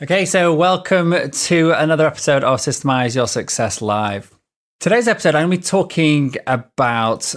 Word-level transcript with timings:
Okay, 0.00 0.26
so 0.26 0.54
welcome 0.54 1.12
to 1.28 1.72
another 1.72 2.06
episode 2.06 2.44
of 2.44 2.60
Systemize 2.60 3.16
Your 3.16 3.26
Success 3.26 3.82
Live. 3.82 4.32
Today's 4.78 5.08
episode, 5.08 5.34
I'm 5.34 5.48
going 5.48 5.58
to 5.60 5.64
be 5.64 5.68
talking 5.68 6.36
about 6.46 7.34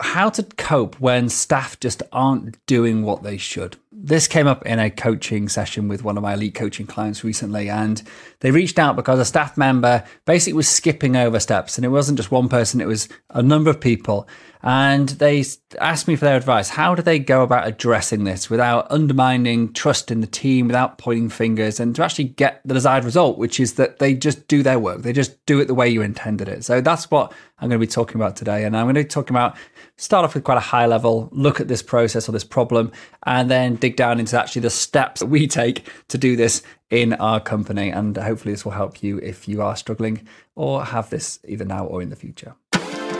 how 0.00 0.28
to 0.30 0.42
cope 0.42 0.98
when 0.98 1.28
staff 1.28 1.78
just 1.78 2.02
aren't 2.10 2.58
doing 2.66 3.04
what 3.04 3.22
they 3.22 3.36
should. 3.36 3.76
This 3.92 4.26
came 4.26 4.48
up 4.48 4.66
in 4.66 4.80
a 4.80 4.90
coaching 4.90 5.48
session 5.48 5.86
with 5.86 6.02
one 6.02 6.16
of 6.16 6.24
my 6.24 6.34
elite 6.34 6.56
coaching 6.56 6.88
clients 6.88 7.22
recently, 7.22 7.70
and 7.70 8.02
they 8.40 8.50
reached 8.50 8.80
out 8.80 8.96
because 8.96 9.20
a 9.20 9.24
staff 9.24 9.56
member 9.56 10.02
basically 10.24 10.54
was 10.54 10.68
skipping 10.68 11.14
over 11.14 11.38
steps. 11.38 11.78
And 11.78 11.84
it 11.84 11.90
wasn't 11.90 12.18
just 12.18 12.32
one 12.32 12.48
person, 12.48 12.80
it 12.80 12.88
was 12.88 13.08
a 13.30 13.44
number 13.44 13.70
of 13.70 13.80
people. 13.80 14.26
And 14.62 15.08
they 15.08 15.44
asked 15.80 16.06
me 16.06 16.14
for 16.14 16.24
their 16.24 16.36
advice. 16.36 16.68
How 16.68 16.94
do 16.94 17.02
they 17.02 17.18
go 17.18 17.42
about 17.42 17.66
addressing 17.66 18.22
this 18.22 18.48
without 18.48 18.86
undermining 18.90 19.72
trust 19.72 20.12
in 20.12 20.20
the 20.20 20.26
team, 20.26 20.68
without 20.68 20.98
pointing 20.98 21.30
fingers, 21.30 21.80
and 21.80 21.96
to 21.96 22.04
actually 22.04 22.24
get 22.24 22.60
the 22.64 22.74
desired 22.74 23.04
result, 23.04 23.38
which 23.38 23.58
is 23.58 23.74
that 23.74 23.98
they 23.98 24.14
just 24.14 24.46
do 24.46 24.62
their 24.62 24.78
work. 24.78 25.02
They 25.02 25.12
just 25.12 25.44
do 25.46 25.58
it 25.58 25.66
the 25.66 25.74
way 25.74 25.88
you 25.88 26.00
intended 26.00 26.48
it. 26.48 26.64
So 26.64 26.80
that's 26.80 27.10
what 27.10 27.32
I'm 27.58 27.68
going 27.68 27.80
to 27.80 27.86
be 27.86 27.90
talking 27.90 28.16
about 28.16 28.36
today. 28.36 28.64
And 28.64 28.76
I'm 28.76 28.84
going 28.84 28.94
to 28.94 29.02
be 29.02 29.08
talking 29.08 29.34
about 29.34 29.56
start 29.96 30.24
off 30.24 30.34
with 30.34 30.44
quite 30.44 30.58
a 30.58 30.60
high 30.60 30.86
level 30.86 31.28
look 31.32 31.60
at 31.60 31.66
this 31.66 31.82
process 31.82 32.28
or 32.28 32.32
this 32.32 32.44
problem, 32.44 32.92
and 33.26 33.50
then 33.50 33.74
dig 33.74 33.96
down 33.96 34.20
into 34.20 34.38
actually 34.38 34.62
the 34.62 34.70
steps 34.70 35.20
that 35.20 35.26
we 35.26 35.48
take 35.48 35.90
to 36.06 36.18
do 36.18 36.36
this 36.36 36.62
in 36.88 37.14
our 37.14 37.40
company. 37.40 37.90
And 37.90 38.16
hopefully, 38.16 38.54
this 38.54 38.64
will 38.64 38.72
help 38.72 39.02
you 39.02 39.18
if 39.18 39.48
you 39.48 39.60
are 39.60 39.74
struggling 39.74 40.28
or 40.54 40.84
have 40.84 41.10
this 41.10 41.40
either 41.48 41.64
now 41.64 41.84
or 41.86 42.00
in 42.00 42.10
the 42.10 42.16
future. 42.16 42.54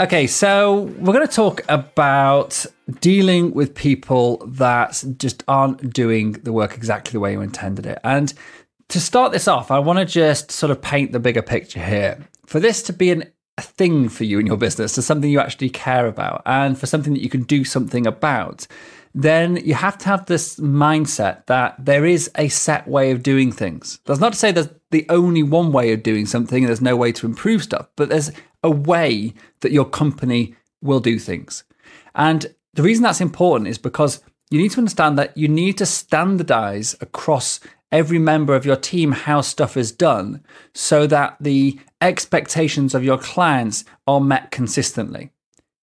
Okay, 0.00 0.26
so 0.26 0.84
we're 0.98 1.12
going 1.12 1.26
to 1.26 1.32
talk 1.32 1.60
about 1.68 2.64
dealing 3.00 3.52
with 3.52 3.74
people 3.74 4.38
that 4.46 5.04
just 5.18 5.44
aren't 5.46 5.92
doing 5.92 6.32
the 6.32 6.54
work 6.54 6.74
exactly 6.74 7.12
the 7.12 7.20
way 7.20 7.32
you 7.32 7.42
intended 7.42 7.84
it. 7.84 7.98
And 8.02 8.32
to 8.88 8.98
start 8.98 9.30
this 9.30 9.46
off, 9.46 9.70
I 9.70 9.78
want 9.78 9.98
to 9.98 10.06
just 10.06 10.52
sort 10.52 10.70
of 10.70 10.80
paint 10.80 11.12
the 11.12 11.20
bigger 11.20 11.42
picture 11.42 11.84
here. 11.84 12.18
For 12.46 12.60
this 12.60 12.82
to 12.84 12.94
be 12.94 13.10
an, 13.10 13.30
a 13.58 13.62
thing 13.62 14.08
for 14.08 14.24
you 14.24 14.38
in 14.38 14.46
your 14.46 14.56
business, 14.56 14.94
to 14.94 15.02
something 15.02 15.28
you 15.28 15.38
actually 15.38 15.68
care 15.68 16.06
about, 16.06 16.40
and 16.46 16.78
for 16.78 16.86
something 16.86 17.12
that 17.12 17.22
you 17.22 17.28
can 17.28 17.42
do 17.42 17.62
something 17.62 18.06
about, 18.06 18.66
then 19.14 19.56
you 19.56 19.74
have 19.74 19.98
to 19.98 20.06
have 20.06 20.24
this 20.24 20.56
mindset 20.56 21.44
that 21.44 21.74
there 21.78 22.06
is 22.06 22.30
a 22.36 22.48
set 22.48 22.88
way 22.88 23.10
of 23.10 23.22
doing 23.22 23.52
things. 23.52 23.98
That's 24.06 24.20
not 24.20 24.32
to 24.32 24.38
say 24.38 24.50
there's 24.50 24.70
the 24.92 25.04
only 25.10 25.42
one 25.42 25.72
way 25.72 25.92
of 25.92 26.02
doing 26.02 26.24
something 26.24 26.64
and 26.64 26.68
there's 26.68 26.80
no 26.80 26.96
way 26.96 27.12
to 27.12 27.26
improve 27.26 27.62
stuff, 27.62 27.88
but 27.96 28.08
there's 28.08 28.30
a 28.62 28.70
way 28.70 29.34
that 29.60 29.72
your 29.72 29.84
company 29.84 30.54
will 30.82 31.00
do 31.00 31.18
things. 31.18 31.64
And 32.14 32.54
the 32.74 32.82
reason 32.82 33.02
that's 33.02 33.20
important 33.20 33.68
is 33.68 33.78
because 33.78 34.22
you 34.50 34.60
need 34.60 34.72
to 34.72 34.78
understand 34.78 35.18
that 35.18 35.36
you 35.36 35.48
need 35.48 35.78
to 35.78 35.86
standardize 35.86 36.96
across 37.00 37.60
every 37.92 38.18
member 38.18 38.54
of 38.54 38.64
your 38.64 38.76
team 38.76 39.12
how 39.12 39.40
stuff 39.40 39.76
is 39.76 39.92
done 39.92 40.44
so 40.74 41.06
that 41.06 41.36
the 41.40 41.78
expectations 42.00 42.94
of 42.94 43.04
your 43.04 43.18
clients 43.18 43.84
are 44.06 44.20
met 44.20 44.50
consistently. 44.50 45.30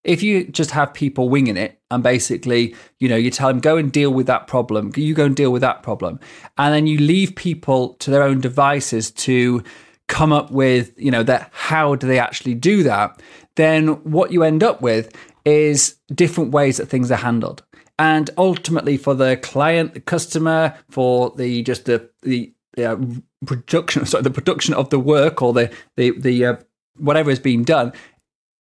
If 0.04 0.24
you 0.24 0.46
just 0.46 0.72
have 0.72 0.94
people 0.94 1.28
winging 1.28 1.58
it 1.58 1.82
and 1.92 2.02
basically, 2.02 2.76
you 3.00 3.10
know, 3.10 3.18
you 3.18 3.30
tell 3.30 3.50
them, 3.50 3.60
go 3.60 3.76
and 3.76 3.92
deal 3.92 4.12
with 4.12 4.28
that 4.28 4.48
problem, 4.48 4.92
you 4.96 5.14
go 5.14 5.26
and 5.26 5.36
deal 5.36 5.52
with 5.52 5.62
that 5.62 5.84
problem, 5.84 6.20
and 6.58 6.74
then 6.74 6.88
you 6.88 6.98
leave 6.98 7.36
people 7.36 7.96
to 7.96 8.10
their 8.10 8.24
own 8.24 8.40
devices 8.40 9.12
to 9.12 9.64
come 10.07 10.31
up 10.31 10.51
with, 10.51 10.94
you 10.97 11.12
know, 11.12 11.23
that 11.23 11.50
how 11.51 11.95
do 11.95 12.07
they 12.07 12.19
actually 12.19 12.56
do 12.56 12.84
that, 12.84 13.22
then 13.56 13.88
what 14.03 14.31
you 14.31 14.44
end 14.44 14.63
up 14.63 14.81
with 14.81 15.13
is 15.45 15.97
different 16.13 16.51
ways 16.51 16.78
that 16.78 16.88
things 16.88 17.12
are 17.12 17.18
handled. 17.18 17.63
And 18.00 18.29
ultimately, 18.38 18.97
for 18.97 19.13
the 19.16 19.38
client, 19.38 19.94
the 19.94 20.00
customer, 20.00 20.75
for 20.90 21.31
the 21.31 21.63
just 21.63 21.85
the 21.85 22.09
the 22.22 22.53
uh, 22.78 22.97
production, 23.45 24.06
sorry, 24.06 24.23
the 24.23 24.29
production 24.29 24.73
of 24.73 24.90
the 24.90 25.00
work 25.00 25.41
or 25.41 25.53
the 25.53 25.72
the 25.95 26.12
the 26.19 26.45
uh, 26.45 26.56
whatever 26.97 27.31
is 27.31 27.39
being 27.39 27.63
done, 27.63 27.91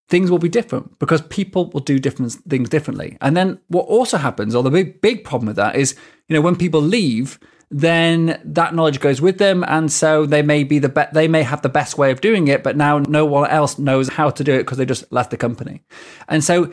things 0.09 0.31
will 0.31 0.39
be 0.39 0.49
different 0.49 0.97
because 0.99 1.21
people 1.23 1.69
will 1.69 1.81
do 1.81 1.99
different 1.99 2.33
things 2.49 2.69
differently. 2.69 3.17
And 3.21 3.37
then 3.37 3.59
what 3.67 3.85
also 3.85 4.17
happens, 4.17 4.55
or 4.55 4.63
the 4.63 4.71
big 4.71 5.01
big 5.01 5.23
problem 5.23 5.47
with 5.47 5.55
that 5.57 5.75
is, 5.75 5.95
you 6.27 6.35
know, 6.35 6.41
when 6.41 6.55
people 6.55 6.81
leave, 6.81 7.39
then 7.69 8.39
that 8.45 8.73
knowledge 8.73 8.99
goes 8.99 9.19
with 9.19 9.37
them 9.39 9.63
and 9.67 9.91
so 9.91 10.25
they 10.25 10.41
may 10.41 10.63
be 10.63 10.79
the 10.79 10.89
be- 10.89 11.03
they 11.13 11.27
may 11.27 11.43
have 11.43 11.61
the 11.61 11.69
best 11.69 11.97
way 11.97 12.11
of 12.11 12.21
doing 12.21 12.47
it 12.47 12.63
but 12.63 12.77
now 12.77 12.99
no 12.99 13.25
one 13.25 13.49
else 13.49 13.77
knows 13.77 14.09
how 14.09 14.29
to 14.29 14.43
do 14.43 14.53
it 14.53 14.59
because 14.59 14.77
they 14.77 14.85
just 14.85 15.11
left 15.11 15.31
the 15.31 15.37
company. 15.37 15.81
And 16.27 16.43
so 16.43 16.71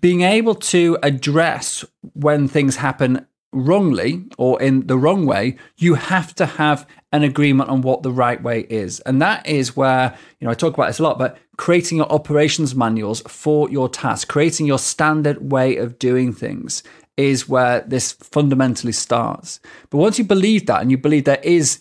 being 0.00 0.20
able 0.22 0.54
to 0.54 0.98
address 1.02 1.84
when 2.12 2.48
things 2.48 2.76
happen 2.76 3.26
wrongly 3.52 4.24
or 4.36 4.60
in 4.62 4.86
the 4.86 4.96
wrong 4.96 5.26
way 5.26 5.56
you 5.76 5.94
have 5.94 6.34
to 6.34 6.46
have 6.46 6.86
an 7.12 7.24
agreement 7.24 7.68
on 7.68 7.80
what 7.80 8.02
the 8.02 8.12
right 8.12 8.40
way 8.42 8.60
is. 8.68 9.00
And 9.00 9.20
that 9.22 9.46
is 9.46 9.74
where 9.74 10.16
you 10.38 10.44
know 10.44 10.50
i 10.50 10.54
talk 10.54 10.74
about 10.74 10.86
this 10.86 10.98
a 10.98 11.02
lot 11.02 11.18
but 11.18 11.38
creating 11.56 11.98
your 11.98 12.10
operations 12.12 12.74
manuals 12.74 13.20
for 13.22 13.70
your 13.70 13.88
task 13.88 14.28
creating 14.28 14.66
your 14.66 14.78
standard 14.78 15.50
way 15.50 15.76
of 15.76 15.98
doing 15.98 16.32
things 16.32 16.82
is 17.16 17.48
where 17.48 17.80
this 17.82 18.12
fundamentally 18.12 18.92
starts. 18.92 19.60
But 19.90 19.98
once 19.98 20.18
you 20.18 20.24
believe 20.24 20.66
that 20.66 20.80
and 20.80 20.90
you 20.90 20.98
believe 20.98 21.24
there 21.24 21.40
is 21.42 21.78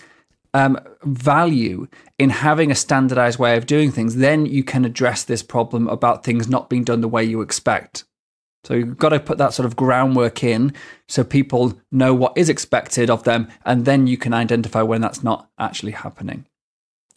um, 0.54 0.80
value 1.04 1.88
in 2.18 2.30
having 2.30 2.72
a 2.72 2.76
standardized 2.76 3.40
way 3.40 3.56
of 3.56 3.66
doing 3.66 3.92
things, 3.92 4.18
then 4.18 4.46
you 4.46 4.64
can 4.64 4.86
address 4.86 5.24
this 5.24 5.44
problem 5.44 5.88
about 5.88 6.24
things 6.24 6.50
not 6.50 6.70
being 6.70 6.84
done 6.84 7.02
the 7.02 7.08
way 7.08 7.24
you 7.24 7.42
expect. 7.42 8.06
So 8.66 8.74
you've 8.74 8.98
got 8.98 9.10
to 9.10 9.20
put 9.20 9.38
that 9.38 9.54
sort 9.54 9.66
of 9.66 9.76
groundwork 9.76 10.44
in 10.44 10.74
so 11.08 11.24
people 11.24 11.80
know 11.92 12.14
what 12.14 12.38
is 12.38 12.50
expected 12.50 13.10
of 13.10 13.24
them, 13.24 13.48
and 13.66 13.86
then 13.86 14.08
you 14.08 14.18
can 14.18 14.34
identify 14.34 14.82
when 14.82 15.02
that's 15.02 15.24
not 15.24 15.50
actually 15.58 15.94
happening. 15.94 16.46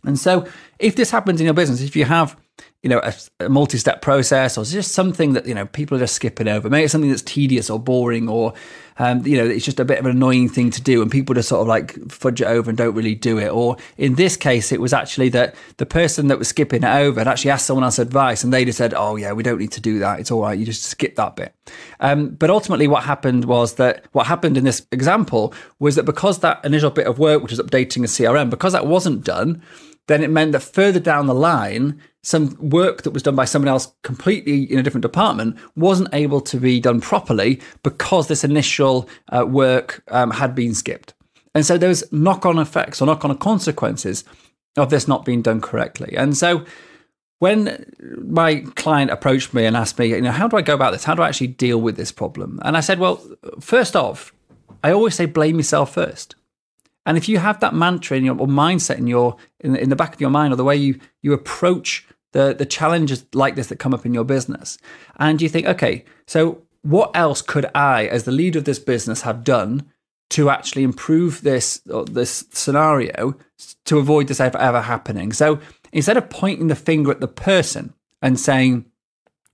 And 0.04 0.18
so 0.18 0.46
if 0.78 0.94
this 0.96 1.10
happens 1.10 1.40
in 1.40 1.46
your 1.46 1.54
business, 1.54 1.80
if 1.80 1.96
you 1.96 2.04
have 2.04 2.36
you 2.82 2.88
know, 2.88 3.00
a, 3.04 3.14
a, 3.38 3.48
multi-step 3.48 4.02
process, 4.02 4.58
or 4.58 4.64
just 4.64 4.92
something 4.92 5.34
that 5.34 5.46
you 5.46 5.54
know 5.54 5.66
people 5.66 5.96
are 5.96 6.00
just 6.00 6.16
skipping 6.16 6.48
over. 6.48 6.68
Maybe 6.68 6.84
it's 6.84 6.92
something 6.92 7.10
that's 7.10 7.22
tedious 7.22 7.70
or 7.70 7.78
boring, 7.78 8.28
or 8.28 8.54
um, 8.98 9.24
you 9.24 9.36
know, 9.36 9.46
it's 9.46 9.64
just 9.64 9.78
a 9.78 9.84
bit 9.84 10.00
of 10.00 10.06
an 10.06 10.10
annoying 10.10 10.48
thing 10.48 10.70
to 10.70 10.82
do, 10.82 11.00
and 11.00 11.08
people 11.08 11.32
just 11.32 11.48
sort 11.48 11.60
of 11.62 11.68
like 11.68 11.94
fudge 12.10 12.40
it 12.40 12.46
over 12.46 12.68
and 12.68 12.76
don't 12.76 12.94
really 12.94 13.14
do 13.14 13.38
it. 13.38 13.50
Or 13.50 13.76
in 13.98 14.16
this 14.16 14.36
case, 14.36 14.72
it 14.72 14.80
was 14.80 14.92
actually 14.92 15.28
that 15.28 15.54
the 15.76 15.86
person 15.86 16.26
that 16.26 16.40
was 16.40 16.48
skipping 16.48 16.82
it 16.82 16.88
over 16.88 17.20
had 17.20 17.28
actually 17.28 17.52
asked 17.52 17.66
someone 17.66 17.84
else 17.84 18.00
advice, 18.00 18.42
and 18.42 18.52
they 18.52 18.64
just 18.64 18.78
said, 18.78 18.94
"Oh 18.94 19.14
yeah, 19.14 19.32
we 19.32 19.44
don't 19.44 19.58
need 19.58 19.72
to 19.72 19.80
do 19.80 20.00
that. 20.00 20.18
It's 20.18 20.32
all 20.32 20.42
right. 20.42 20.58
You 20.58 20.66
just 20.66 20.82
skip 20.82 21.14
that 21.14 21.36
bit." 21.36 21.54
Um, 22.00 22.30
but 22.30 22.50
ultimately, 22.50 22.88
what 22.88 23.04
happened 23.04 23.44
was 23.44 23.74
that 23.74 24.06
what 24.10 24.26
happened 24.26 24.56
in 24.56 24.64
this 24.64 24.84
example 24.90 25.54
was 25.78 25.94
that 25.94 26.02
because 26.02 26.40
that 26.40 26.64
initial 26.64 26.90
bit 26.90 27.06
of 27.06 27.20
work, 27.20 27.42
which 27.42 27.52
was 27.52 27.60
updating 27.60 28.02
a 28.02 28.08
CRM, 28.08 28.50
because 28.50 28.72
that 28.72 28.88
wasn't 28.88 29.22
done 29.22 29.62
then 30.08 30.22
it 30.22 30.30
meant 30.30 30.52
that 30.52 30.60
further 30.60 31.00
down 31.00 31.26
the 31.26 31.34
line, 31.34 32.00
some 32.22 32.56
work 32.58 33.02
that 33.02 33.10
was 33.10 33.22
done 33.22 33.36
by 33.36 33.44
someone 33.44 33.68
else 33.68 33.92
completely 34.02 34.64
in 34.64 34.78
a 34.78 34.82
different 34.82 35.02
department 35.02 35.56
wasn't 35.76 36.12
able 36.12 36.40
to 36.40 36.58
be 36.58 36.80
done 36.80 37.00
properly 37.00 37.60
because 37.82 38.28
this 38.28 38.44
initial 38.44 39.08
uh, 39.28 39.44
work 39.46 40.02
um, 40.08 40.30
had 40.30 40.54
been 40.54 40.74
skipped. 40.74 41.14
And 41.54 41.66
so 41.66 41.76
there's 41.76 42.10
knock 42.12 42.46
on 42.46 42.58
effects 42.58 43.00
or 43.00 43.06
knock 43.06 43.24
on 43.24 43.36
consequences 43.38 44.24
of 44.76 44.90
this 44.90 45.06
not 45.06 45.24
being 45.24 45.42
done 45.42 45.60
correctly. 45.60 46.14
And 46.16 46.36
so 46.36 46.64
when 47.40 47.84
my 48.24 48.64
client 48.76 49.10
approached 49.10 49.52
me 49.52 49.66
and 49.66 49.76
asked 49.76 49.98
me, 49.98 50.06
you 50.06 50.20
know, 50.20 50.30
how 50.30 50.48
do 50.48 50.56
I 50.56 50.62
go 50.62 50.74
about 50.74 50.92
this? 50.92 51.04
How 51.04 51.14
do 51.14 51.22
I 51.22 51.28
actually 51.28 51.48
deal 51.48 51.80
with 51.80 51.96
this 51.96 52.12
problem? 52.12 52.60
And 52.62 52.76
I 52.76 52.80
said, 52.80 52.98
well, 52.98 53.20
first 53.60 53.96
off, 53.96 54.32
I 54.84 54.92
always 54.92 55.14
say 55.14 55.26
blame 55.26 55.56
yourself 55.56 55.92
first. 55.92 56.36
And 57.04 57.16
if 57.16 57.28
you 57.28 57.38
have 57.38 57.60
that 57.60 57.74
mantra 57.74 58.16
in 58.16 58.24
your 58.24 58.38
or 58.38 58.46
mindset 58.46 58.98
in 58.98 59.06
your 59.06 59.36
in, 59.60 59.76
in 59.76 59.88
the 59.88 59.96
back 59.96 60.14
of 60.14 60.20
your 60.20 60.30
mind, 60.30 60.52
or 60.52 60.56
the 60.56 60.64
way 60.64 60.76
you 60.76 61.00
you 61.20 61.32
approach 61.32 62.06
the 62.32 62.54
the 62.54 62.66
challenges 62.66 63.24
like 63.32 63.54
this 63.54 63.68
that 63.68 63.78
come 63.78 63.94
up 63.94 64.06
in 64.06 64.14
your 64.14 64.24
business, 64.24 64.78
and 65.16 65.42
you 65.42 65.48
think, 65.48 65.66
okay, 65.66 66.04
so 66.26 66.62
what 66.82 67.10
else 67.14 67.42
could 67.42 67.66
I, 67.74 68.06
as 68.06 68.24
the 68.24 68.32
leader 68.32 68.58
of 68.58 68.64
this 68.64 68.78
business, 68.78 69.22
have 69.22 69.44
done 69.44 69.90
to 70.30 70.50
actually 70.50 70.82
improve 70.82 71.42
this 71.42 71.80
uh, 71.92 72.04
this 72.04 72.46
scenario 72.52 73.36
to 73.84 73.98
avoid 73.98 74.28
this 74.28 74.40
ever, 74.40 74.58
ever 74.58 74.82
happening? 74.82 75.32
So 75.32 75.60
instead 75.92 76.16
of 76.16 76.30
pointing 76.30 76.68
the 76.68 76.76
finger 76.76 77.10
at 77.10 77.20
the 77.20 77.28
person 77.28 77.94
and 78.20 78.38
saying, 78.38 78.86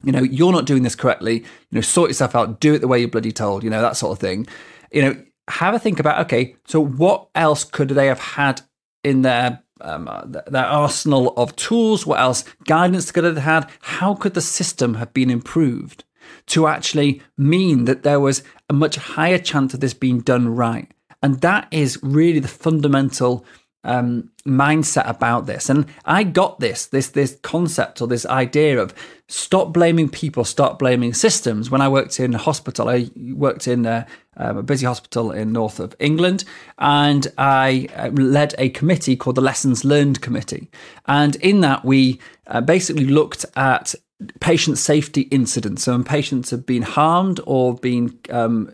you 0.02 0.12
know, 0.12 0.22
you're 0.22 0.52
not 0.52 0.66
doing 0.66 0.82
this 0.82 0.94
correctly, 0.94 1.38
you 1.38 1.44
know, 1.72 1.80
sort 1.80 2.10
yourself 2.10 2.34
out, 2.34 2.60
do 2.60 2.74
it 2.74 2.80
the 2.80 2.88
way 2.88 2.98
you're 2.98 3.08
bloody 3.08 3.32
told, 3.32 3.64
you 3.64 3.70
know, 3.70 3.82
that 3.82 3.96
sort 3.96 4.12
of 4.12 4.18
thing. 4.18 4.46
You 4.92 5.02
know, 5.02 5.22
have 5.48 5.74
a 5.74 5.78
think 5.78 5.98
about 5.98 6.20
okay, 6.26 6.56
so 6.66 6.80
what 6.80 7.28
else 7.34 7.64
could 7.64 7.88
they 7.90 8.06
have 8.06 8.20
had 8.20 8.62
in 9.02 9.22
their 9.22 9.62
um, 9.80 10.08
their 10.46 10.66
arsenal 10.66 11.34
of 11.36 11.54
tools? 11.56 12.06
What 12.06 12.20
else 12.20 12.44
guidance 12.64 13.10
could 13.10 13.24
have 13.24 13.38
had? 13.38 13.70
How 13.80 14.14
could 14.14 14.34
the 14.34 14.40
system 14.40 14.94
have 14.94 15.12
been 15.12 15.30
improved 15.30 16.04
to 16.46 16.66
actually 16.66 17.22
mean 17.36 17.84
that 17.84 18.02
there 18.02 18.20
was 18.20 18.42
a 18.68 18.72
much 18.72 18.96
higher 18.96 19.38
chance 19.38 19.74
of 19.74 19.80
this 19.80 19.94
being 19.94 20.20
done 20.20 20.54
right? 20.54 20.90
And 21.22 21.40
that 21.40 21.68
is 21.70 21.98
really 22.02 22.40
the 22.40 22.48
fundamental 22.48 23.44
um, 23.88 24.30
mindset 24.46 25.08
about 25.08 25.46
this. 25.46 25.70
And 25.70 25.86
I 26.04 26.22
got 26.22 26.60
this, 26.60 26.86
this, 26.86 27.08
this 27.08 27.38
concept 27.42 28.02
or 28.02 28.06
this 28.06 28.26
idea 28.26 28.80
of 28.80 28.94
stop 29.28 29.72
blaming 29.72 30.10
people, 30.10 30.44
stop 30.44 30.78
blaming 30.78 31.14
systems. 31.14 31.70
When 31.70 31.80
I 31.80 31.88
worked 31.88 32.20
in 32.20 32.34
a 32.34 32.38
hospital, 32.38 32.88
I 32.88 33.10
worked 33.16 33.66
in 33.66 33.86
a, 33.86 34.06
um, 34.36 34.58
a 34.58 34.62
busy 34.62 34.86
hospital 34.86 35.32
in 35.32 35.52
north 35.52 35.80
of 35.80 35.96
England, 35.98 36.44
and 36.78 37.26
I 37.38 37.88
uh, 37.96 38.10
led 38.10 38.54
a 38.58 38.68
committee 38.68 39.16
called 39.16 39.36
the 39.36 39.42
Lessons 39.42 39.84
Learned 39.84 40.20
Committee. 40.20 40.70
And 41.06 41.36
in 41.36 41.62
that, 41.62 41.84
we 41.84 42.20
uh, 42.46 42.60
basically 42.60 43.06
looked 43.06 43.46
at 43.56 43.94
patient 44.40 44.78
safety 44.78 45.22
incidents. 45.22 45.84
So 45.84 45.92
when 45.92 46.04
patients 46.04 46.50
have 46.50 46.66
been 46.66 46.82
harmed 46.82 47.40
or 47.46 47.74
been 47.74 48.18
um, 48.30 48.70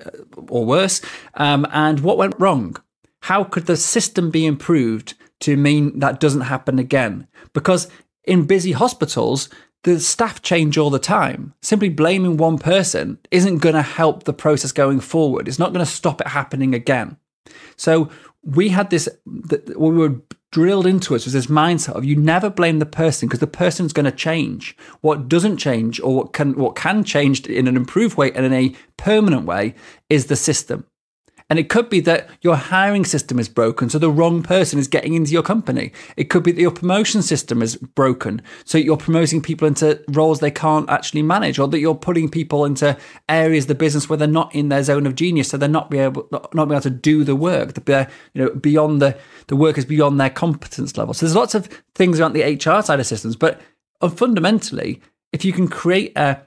or 0.48 0.64
worse, 0.64 1.00
um, 1.34 1.66
and 1.70 2.00
what 2.00 2.18
went 2.18 2.34
wrong. 2.40 2.76
How 3.24 3.42
could 3.42 3.64
the 3.64 3.78
system 3.78 4.30
be 4.30 4.44
improved 4.44 5.14
to 5.40 5.56
mean 5.56 5.98
that 6.00 6.20
doesn't 6.20 6.42
happen 6.42 6.78
again? 6.78 7.26
Because 7.54 7.88
in 8.24 8.44
busy 8.44 8.72
hospitals, 8.72 9.48
the 9.84 9.98
staff 9.98 10.42
change 10.42 10.76
all 10.76 10.90
the 10.90 10.98
time. 10.98 11.54
Simply 11.62 11.88
blaming 11.88 12.36
one 12.36 12.58
person 12.58 13.18
isn't 13.30 13.62
going 13.62 13.76
to 13.76 13.80
help 13.80 14.24
the 14.24 14.34
process 14.34 14.72
going 14.72 15.00
forward. 15.00 15.48
It's 15.48 15.58
not 15.58 15.72
going 15.72 15.82
to 15.82 15.90
stop 15.90 16.20
it 16.20 16.26
happening 16.26 16.74
again. 16.74 17.16
So 17.76 18.10
we 18.42 18.68
had 18.68 18.90
this, 18.90 19.08
what 19.24 19.78
we 19.78 19.96
were 19.96 20.20
drilled 20.52 20.86
into 20.86 21.14
us 21.14 21.24
was 21.24 21.32
this 21.32 21.46
mindset 21.46 21.94
of 21.94 22.04
you 22.04 22.16
never 22.16 22.50
blame 22.50 22.78
the 22.78 22.84
person 22.84 23.26
because 23.26 23.40
the 23.40 23.46
person's 23.46 23.94
going 23.94 24.04
to 24.04 24.12
change. 24.12 24.76
What 25.00 25.30
doesn't 25.30 25.56
change 25.56 25.98
or 25.98 26.14
what 26.14 26.34
can, 26.34 26.56
what 26.56 26.76
can 26.76 27.04
change 27.04 27.46
in 27.46 27.68
an 27.68 27.76
improved 27.76 28.18
way 28.18 28.32
and 28.32 28.44
in 28.44 28.52
a 28.52 28.76
permanent 28.98 29.46
way 29.46 29.76
is 30.10 30.26
the 30.26 30.36
system. 30.36 30.84
And 31.50 31.58
it 31.58 31.68
could 31.68 31.90
be 31.90 32.00
that 32.00 32.28
your 32.40 32.56
hiring 32.56 33.04
system 33.04 33.38
is 33.38 33.50
broken, 33.50 33.90
so 33.90 33.98
the 33.98 34.10
wrong 34.10 34.42
person 34.42 34.78
is 34.78 34.88
getting 34.88 35.12
into 35.12 35.32
your 35.32 35.42
company. 35.42 35.92
It 36.16 36.30
could 36.30 36.42
be 36.42 36.52
that 36.52 36.60
your 36.60 36.70
promotion 36.70 37.20
system 37.20 37.60
is 37.60 37.76
broken, 37.76 38.40
so 38.64 38.78
you're 38.78 38.96
promoting 38.96 39.42
people 39.42 39.68
into 39.68 40.02
roles 40.08 40.40
they 40.40 40.50
can't 40.50 40.88
actually 40.88 41.22
manage, 41.22 41.58
or 41.58 41.68
that 41.68 41.80
you're 41.80 41.94
putting 41.94 42.30
people 42.30 42.64
into 42.64 42.96
areas 43.28 43.64
of 43.64 43.68
the 43.68 43.74
business 43.74 44.08
where 44.08 44.16
they're 44.16 44.26
not 44.26 44.54
in 44.54 44.70
their 44.70 44.82
zone 44.82 45.06
of 45.06 45.16
genius, 45.16 45.48
so 45.48 45.58
they're 45.58 45.68
not 45.68 45.90
be 45.90 45.98
able 45.98 46.26
not, 46.32 46.50
be 46.54 46.60
able 46.60 46.80
to 46.80 46.88
do 46.88 47.24
the 47.24 47.36
work. 47.36 47.74
They're 47.74 48.08
you 48.32 48.42
know 48.42 48.50
beyond 48.54 49.02
the 49.02 49.16
the 49.48 49.56
work 49.56 49.76
is 49.76 49.84
beyond 49.84 50.18
their 50.18 50.30
competence 50.30 50.96
level. 50.96 51.12
So 51.12 51.26
there's 51.26 51.36
lots 51.36 51.54
of 51.54 51.66
things 51.94 52.18
around 52.18 52.32
the 52.32 52.42
HR 52.42 52.82
side 52.82 53.00
of 53.00 53.06
systems, 53.06 53.36
but 53.36 53.60
uh, 54.00 54.08
fundamentally, 54.08 55.02
if 55.32 55.44
you 55.44 55.52
can 55.52 55.68
create 55.68 56.16
a 56.16 56.38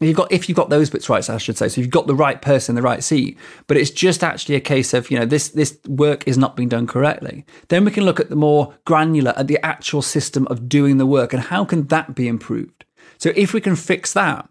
you've 0.00 0.16
got 0.16 0.32
if 0.32 0.48
you've 0.48 0.56
got 0.56 0.70
those 0.70 0.90
bits 0.90 1.08
right, 1.08 1.28
I 1.28 1.38
should 1.38 1.56
say. 1.56 1.68
So 1.68 1.80
you've 1.80 1.90
got 1.90 2.06
the 2.06 2.14
right 2.14 2.40
person 2.42 2.72
in 2.72 2.76
the 2.76 2.88
right 2.88 3.02
seat, 3.02 3.38
but 3.66 3.76
it's 3.76 3.90
just 3.90 4.24
actually 4.24 4.56
a 4.56 4.60
case 4.60 4.92
of 4.92 5.10
you 5.10 5.18
know 5.18 5.26
this 5.26 5.48
this 5.50 5.78
work 5.86 6.26
is 6.26 6.36
not 6.36 6.56
being 6.56 6.68
done 6.68 6.86
correctly. 6.86 7.44
Then 7.68 7.84
we 7.84 7.90
can 7.90 8.04
look 8.04 8.20
at 8.20 8.28
the 8.28 8.36
more 8.36 8.74
granular 8.84 9.32
at 9.36 9.46
the 9.46 9.64
actual 9.64 10.02
system 10.02 10.46
of 10.48 10.68
doing 10.68 10.98
the 10.98 11.06
work 11.06 11.32
and 11.32 11.42
how 11.42 11.64
can 11.64 11.86
that 11.88 12.14
be 12.14 12.28
improved. 12.28 12.84
So 13.18 13.32
if 13.36 13.54
we 13.54 13.60
can 13.60 13.76
fix 13.76 14.12
that, 14.14 14.48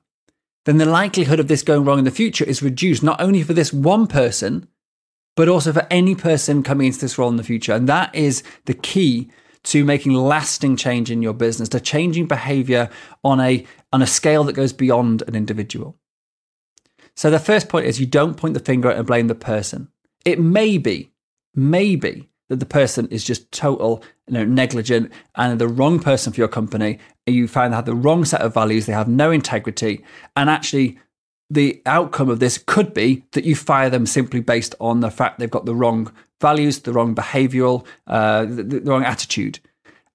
then 0.66 0.78
the 0.78 0.86
likelihood 0.86 1.40
of 1.40 1.50
this 1.50 1.64
going 1.64 1.84
wrong 1.84 2.00
in 2.00 2.06
the 2.06 2.12
future 2.12 2.46
is 2.46 2.64
reduced 2.64 3.04
not 3.04 3.20
only 3.20 3.44
for 3.44 3.54
this 3.54 3.74
one 3.74 4.08
person, 4.08 4.68
but 5.36 5.50
also 5.50 5.74
for 5.74 5.86
any 5.90 6.16
person 6.16 6.64
coming 6.64 6.88
into 6.88 7.00
this 7.00 7.18
role 7.18 7.30
in 7.30 7.36
the 7.36 7.44
future. 7.44 7.74
And 7.74 7.90
that 7.90 8.14
is 8.16 8.44
the 8.66 8.74
key 8.74 9.30
to 9.64 9.86
making 9.86 10.14
lasting 10.14 10.76
change 10.76 11.10
in 11.10 11.22
your 11.22 11.34
business, 11.34 11.70
to 11.70 11.80
changing 11.80 12.28
behavior 12.28 12.90
on 13.24 13.40
a, 13.40 13.66
on 13.92 14.02
a 14.02 14.08
scale 14.08 14.44
that 14.44 14.54
goes 14.54 14.74
beyond 14.74 15.24
an 15.28 15.36
individual. 15.36 15.98
So 17.16 17.30
the 17.30 17.40
first 17.40 17.70
point 17.70 17.86
is 17.86 18.00
you 18.00 18.06
don't 18.06 18.36
point 18.36 18.56
the 18.56 18.60
finger 18.60 18.90
and 18.90 19.08
blame 19.08 19.28
the 19.28 19.36
person. 19.36 19.90
It 20.26 20.40
may 20.40 20.78
be, 20.78 21.12
maybe 21.54 22.30
that 22.50 22.60
the 22.60 22.66
person 22.66 23.08
is 23.08 23.24
just 23.24 23.52
total 23.52 24.04
you 24.28 24.34
know, 24.34 24.46
negligent 24.46 25.12
and 25.36 25.60
the 25.60 25.68
wrong 25.68 26.00
person 26.00 26.34
for 26.34 26.42
your 26.42 26.48
company. 26.48 27.00
You 27.26 27.48
find 27.48 27.72
they 27.72 27.76
have 27.76 27.86
the 27.86 27.96
wrong 27.96 28.26
set 28.26 28.42
of 28.42 28.54
values, 28.54 28.86
they 28.86 28.94
have 28.94 29.08
no 29.08 29.32
integrity, 29.32 30.04
and 30.36 30.50
actually 30.50 31.00
the 31.50 31.82
outcome 31.86 32.30
of 32.30 32.40
this 32.40 32.58
could 32.58 32.94
be 32.94 33.24
that 33.34 33.44
you 33.44 33.56
fire 33.56 33.90
them 33.90 34.06
simply 34.06 34.40
based 34.40 34.76
on 34.80 35.02
the 35.02 35.12
fact 35.12 35.40
they've 35.40 35.50
got 35.50 35.66
the 35.66 35.76
wrong 35.76 36.12
values, 36.44 36.82
the 36.82 36.94
wrong 36.94 37.16
behavioral, 37.16 37.88
uh, 38.06 38.46
the, 38.46 38.64
the, 38.64 38.82
wrong 38.82 39.04
attitude. 39.04 39.60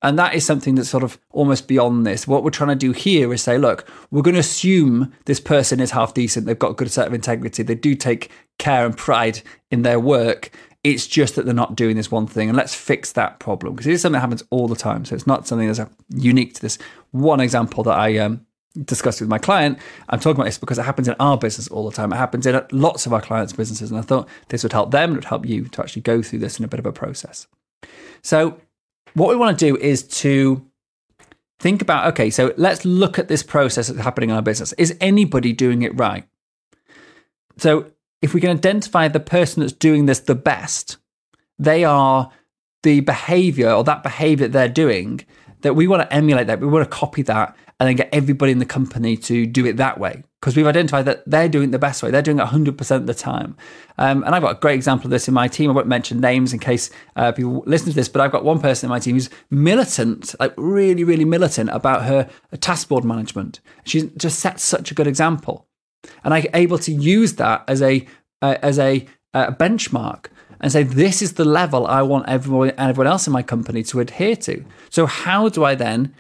And 0.02 0.16
that 0.18 0.34
is 0.34 0.46
something 0.46 0.76
that's 0.76 0.88
sort 0.88 1.02
of 1.02 1.18
almost 1.30 1.66
beyond 1.66 2.06
this. 2.06 2.28
What 2.28 2.44
we're 2.44 2.50
trying 2.50 2.68
to 2.68 2.76
do 2.76 2.92
here 2.92 3.32
is 3.32 3.42
say, 3.42 3.58
look, 3.58 3.88
we're 4.12 4.22
going 4.22 4.34
to 4.34 4.40
assume 4.40 5.12
this 5.24 5.40
person 5.40 5.80
is 5.80 5.90
half 5.90 6.14
decent. 6.14 6.46
They've 6.46 6.58
got 6.58 6.70
a 6.72 6.74
good 6.74 6.92
set 6.92 7.08
of 7.08 7.14
integrity. 7.14 7.64
They 7.64 7.74
do 7.74 7.96
take 7.96 8.30
care 8.58 8.86
and 8.86 8.96
pride 8.96 9.40
in 9.72 9.82
their 9.82 9.98
work. 9.98 10.52
It's 10.84 11.08
just 11.08 11.34
that 11.34 11.46
they're 11.46 11.54
not 11.64 11.74
doing 11.74 11.96
this 11.96 12.12
one 12.12 12.28
thing. 12.28 12.48
And 12.48 12.56
let's 12.56 12.74
fix 12.74 13.12
that 13.12 13.40
problem 13.40 13.74
because 13.74 13.88
it 13.88 13.94
is 13.94 14.02
something 14.02 14.18
that 14.18 14.20
happens 14.20 14.44
all 14.50 14.68
the 14.68 14.76
time. 14.76 15.04
So 15.04 15.16
it's 15.16 15.26
not 15.26 15.48
something 15.48 15.66
that's 15.66 15.80
unique 16.10 16.54
to 16.54 16.62
this 16.62 16.78
one 17.10 17.40
example 17.40 17.82
that 17.84 17.98
I 17.98 18.18
um, 18.18 18.46
discussed 18.84 19.20
with 19.20 19.30
my 19.30 19.38
client. 19.38 19.78
I'm 20.08 20.20
talking 20.20 20.36
about 20.36 20.44
this 20.44 20.58
because 20.58 20.78
it 20.78 20.84
happens 20.84 21.08
in 21.08 21.14
our 21.18 21.38
business 21.38 21.68
all 21.68 21.88
the 21.88 21.94
time. 21.94 22.12
It 22.12 22.16
happens 22.16 22.46
in 22.46 22.60
lots 22.72 23.06
of 23.06 23.12
our 23.12 23.20
clients' 23.20 23.52
businesses. 23.52 23.90
And 23.90 23.98
I 23.98 24.02
thought 24.02 24.28
this 24.48 24.62
would 24.62 24.72
help 24.72 24.90
them, 24.90 25.12
it 25.12 25.16
would 25.16 25.24
help 25.24 25.46
you 25.46 25.64
to 25.64 25.82
actually 25.82 26.02
go 26.02 26.22
through 26.22 26.40
this 26.40 26.58
in 26.58 26.64
a 26.64 26.68
bit 26.68 26.80
of 26.80 26.86
a 26.86 26.92
process. 26.92 27.46
So, 28.22 28.60
what 29.14 29.28
we 29.28 29.36
want 29.36 29.58
to 29.58 29.66
do 29.66 29.76
is 29.76 30.02
to 30.02 30.64
think 31.58 31.82
about 31.82 32.06
okay, 32.12 32.30
so 32.30 32.52
let's 32.56 32.84
look 32.84 33.18
at 33.18 33.28
this 33.28 33.42
process 33.42 33.88
that's 33.88 34.00
happening 34.00 34.30
in 34.30 34.36
our 34.36 34.42
business. 34.42 34.72
Is 34.74 34.96
anybody 35.00 35.52
doing 35.52 35.82
it 35.82 35.98
right? 35.98 36.28
So, 37.56 37.90
if 38.20 38.34
we 38.34 38.40
can 38.40 38.50
identify 38.50 39.08
the 39.08 39.20
person 39.20 39.60
that's 39.60 39.72
doing 39.72 40.06
this 40.06 40.20
the 40.20 40.34
best, 40.34 40.98
they 41.58 41.84
are 41.84 42.30
the 42.82 43.00
behavior 43.00 43.70
or 43.70 43.84
that 43.84 44.02
behavior 44.02 44.48
that 44.48 44.52
they're 44.52 44.68
doing 44.68 45.24
that 45.62 45.74
we 45.74 45.88
want 45.88 46.02
to 46.02 46.14
emulate 46.14 46.46
that, 46.46 46.60
we 46.60 46.68
want 46.68 46.88
to 46.88 46.96
copy 46.96 47.22
that 47.22 47.56
and 47.80 47.88
then 47.88 47.96
get 47.96 48.08
everybody 48.12 48.52
in 48.52 48.58
the 48.58 48.66
company 48.66 49.16
to 49.16 49.46
do 49.46 49.64
it 49.64 49.76
that 49.76 49.98
way 49.98 50.24
because 50.40 50.56
we've 50.56 50.66
identified 50.66 51.04
that 51.04 51.22
they're 51.26 51.48
doing 51.48 51.68
it 51.68 51.72
the 51.72 51.78
best 51.78 52.02
way. 52.02 52.10
They're 52.10 52.22
doing 52.22 52.38
it 52.38 52.46
100% 52.46 52.90
of 52.96 53.06
the 53.06 53.14
time. 53.14 53.56
Um, 53.98 54.22
and 54.22 54.34
I've 54.34 54.42
got 54.42 54.56
a 54.56 54.60
great 54.60 54.74
example 54.74 55.06
of 55.06 55.10
this 55.10 55.26
in 55.26 55.34
my 55.34 55.48
team. 55.48 55.70
I 55.70 55.74
won't 55.74 55.88
mention 55.88 56.20
names 56.20 56.52
in 56.52 56.60
case 56.60 56.90
uh, 57.16 57.32
people 57.32 57.64
listen 57.66 57.88
to 57.88 57.94
this, 57.94 58.08
but 58.08 58.20
I've 58.20 58.30
got 58.30 58.44
one 58.44 58.60
person 58.60 58.86
in 58.86 58.90
my 58.90 59.00
team 59.00 59.14
who's 59.14 59.30
militant, 59.50 60.34
like 60.38 60.54
really, 60.56 61.02
really 61.02 61.24
militant 61.24 61.70
about 61.70 62.04
her 62.04 62.28
task 62.60 62.88
board 62.88 63.04
management. 63.04 63.60
She 63.84 64.10
just 64.16 64.38
sets 64.38 64.62
such 64.62 64.92
a 64.92 64.94
good 64.94 65.08
example. 65.08 65.66
And 66.22 66.32
I'm 66.32 66.46
able 66.54 66.78
to 66.78 66.92
use 66.92 67.34
that 67.34 67.64
as 67.66 67.82
a, 67.82 68.06
uh, 68.40 68.56
as 68.62 68.78
a, 68.78 69.06
uh, 69.34 69.50
benchmark 69.50 70.26
and 70.60 70.70
say, 70.70 70.84
this 70.84 71.20
is 71.20 71.34
the 71.34 71.44
level 71.44 71.86
I 71.86 72.02
want 72.02 72.28
everyone, 72.28 72.72
everyone 72.78 73.10
else 73.10 73.26
in 73.26 73.32
my 73.32 73.42
company 73.42 73.82
to 73.84 74.00
adhere 74.00 74.36
to. 74.36 74.64
So, 74.90 75.06
how 75.06 75.48
do 75.48 75.64
I 75.64 75.74
then 75.74 76.14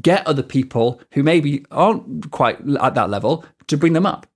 get 0.00 0.26
other 0.26 0.42
people 0.42 1.00
who 1.12 1.22
maybe 1.22 1.64
aren't 1.70 2.30
quite 2.30 2.58
at 2.80 2.94
that 2.94 3.10
level 3.10 3.44
to 3.66 3.76
bring 3.76 3.92
them 3.92 4.06
up. 4.06 4.26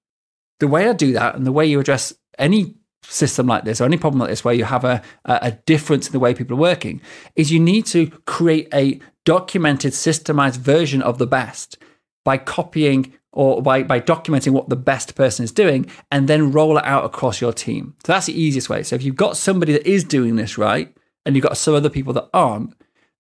The 0.61 0.69
way 0.69 0.89
I 0.89 0.93
do 0.93 1.13
that 1.13 1.35
and 1.35 1.47
the 1.47 1.53
way 1.53 1.67
you 1.67 1.81
address 1.81 2.15
any 2.39 2.75
system 3.03 3.47
like 3.47 3.65
this 3.65 3.81
or 3.81 3.85
any 3.85 3.97
problem 3.97 4.21
like 4.21 4.31
this 4.31 4.45
where 4.45 4.55
you 4.55 4.65
have 4.65 4.85
a, 4.85 5.03
a 5.25 5.53
difference 5.67 6.07
in 6.07 6.13
the 6.13 6.19
way 6.19 6.35
people 6.35 6.57
are 6.57 6.61
working 6.61 7.01
is 7.37 7.53
you 7.53 7.61
need 7.61 7.87
to 7.87 8.09
create 8.27 8.69
a 8.75 9.01
documented, 9.25 9.93
systemized 9.93 10.57
version 10.57 11.03
of 11.03 11.19
the 11.19 11.27
best 11.27 11.79
by 12.25 12.37
copying 12.37 13.13
or 13.33 13.63
by, 13.63 13.83
by 13.83 14.01
documenting 14.01 14.53
what 14.53 14.69
the 14.69 14.77
best 14.77 15.15
person 15.15 15.45
is 15.45 15.53
doing 15.53 15.87
and 16.11 16.27
then 16.29 16.53
roll 16.53 16.79
it 16.79 16.85
out 16.85 17.05
across 17.05 17.41
your 17.41 17.53
team. 17.53 17.95
So 18.05 18.13
that's 18.13 18.27
the 18.27 18.41
easiest 18.41 18.69
way. 18.69 18.83
So 18.83 18.97
if 18.97 19.03
you've 19.03 19.15
got 19.15 19.37
somebody 19.37 19.73
that 19.73 19.87
is 19.87 20.05
doing 20.05 20.37
this 20.37 20.57
right 20.57 20.97
and 21.25 21.37
you've 21.37 21.45
got 21.45 21.57
some 21.57 21.75
other 21.75 21.91
people 21.91 22.13
that 22.15 22.29
aren't, 22.33 22.75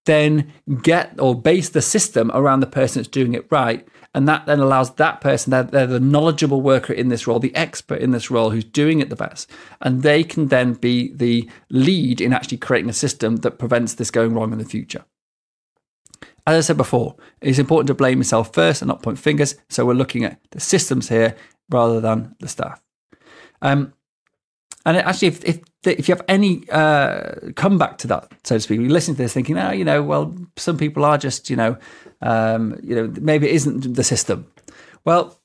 then 0.06 0.52
get 0.82 1.20
or 1.20 1.40
base 1.40 1.68
the 1.68 1.82
system 1.82 2.30
around 2.32 2.60
the 2.60 2.66
person 2.66 3.00
that's 3.00 3.08
doing 3.08 3.34
it 3.34 3.46
right. 3.50 3.86
And 4.14 4.26
that 4.26 4.46
then 4.46 4.60
allows 4.60 4.94
that 4.94 5.20
person, 5.20 5.50
they're, 5.50 5.62
they're, 5.64 5.86
the 5.86 6.00
knowledgeable 6.00 6.62
worker 6.62 6.94
in 6.94 7.10
this 7.10 7.26
role, 7.26 7.38
the 7.38 7.54
expert 7.54 8.00
in 8.00 8.12
this 8.12 8.30
role 8.30 8.48
who's 8.48 8.64
doing 8.64 9.00
it 9.00 9.10
the 9.10 9.16
best. 9.16 9.50
And 9.82 10.02
they 10.02 10.24
can 10.24 10.48
then 10.48 10.72
be 10.72 11.12
the 11.12 11.50
lead 11.68 12.22
in 12.22 12.32
actually 12.32 12.56
creating 12.56 12.88
a 12.88 12.94
system 12.94 13.36
that 13.36 13.58
prevents 13.58 13.92
this 13.92 14.10
going 14.10 14.32
wrong 14.32 14.52
in 14.52 14.58
the 14.58 14.64
future. 14.64 15.04
As 16.46 16.56
I 16.56 16.60
said 16.60 16.76
before, 16.78 17.16
it's 17.42 17.58
important 17.58 17.88
to 17.88 17.94
blame 17.94 18.18
yourself 18.18 18.54
first 18.54 18.80
and 18.80 18.88
not 18.88 19.02
point 19.02 19.18
fingers. 19.18 19.56
So 19.68 19.84
we're 19.84 19.94
looking 19.94 20.24
at 20.24 20.40
the 20.50 20.60
systems 20.60 21.10
here 21.10 21.36
rather 21.68 22.00
than 22.00 22.36
the 22.38 22.48
staff. 22.48 22.80
Um, 23.60 23.92
and 24.86 24.96
actually, 24.98 25.28
if, 25.28 25.44
if 25.44 25.60
if 25.84 26.08
you 26.08 26.14
have 26.14 26.24
any 26.28 26.62
uh, 26.70 27.32
comeback 27.56 27.98
to 27.98 28.06
that, 28.06 28.30
so 28.44 28.54
to 28.54 28.60
speak, 28.60 28.80
you 28.80 28.88
listen 28.88 29.14
to 29.16 29.22
this 29.22 29.32
thinking, 29.32 29.58
oh, 29.58 29.72
you 29.72 29.84
know, 29.84 30.00
well, 30.00 30.34
some 30.56 30.78
people 30.78 31.04
are 31.04 31.18
just, 31.18 31.50
you 31.50 31.56
know, 31.56 31.76
um, 32.22 32.78
you 32.82 32.94
know, 32.94 33.12
maybe 33.20 33.48
it 33.48 33.54
isn't 33.56 33.94
the 33.94 34.04
system. 34.04 34.46
Well, 35.04 35.38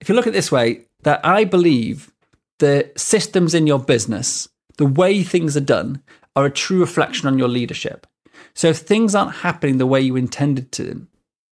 if 0.00 0.08
you 0.08 0.14
look 0.14 0.26
at 0.26 0.30
it 0.30 0.36
this 0.36 0.52
way, 0.52 0.86
that 1.02 1.20
I 1.24 1.44
believe 1.44 2.12
the 2.60 2.92
systems 2.96 3.54
in 3.54 3.66
your 3.66 3.80
business, 3.80 4.48
the 4.76 4.86
way 4.86 5.24
things 5.24 5.56
are 5.56 5.60
done, 5.60 6.00
are 6.36 6.44
a 6.44 6.50
true 6.50 6.78
reflection 6.80 7.26
on 7.26 7.38
your 7.38 7.48
leadership. 7.48 8.06
So 8.54 8.68
if 8.68 8.78
things 8.78 9.16
aren't 9.16 9.36
happening 9.36 9.78
the 9.78 9.86
way 9.86 10.00
you 10.00 10.14
intended 10.14 10.70
to, 10.72 11.06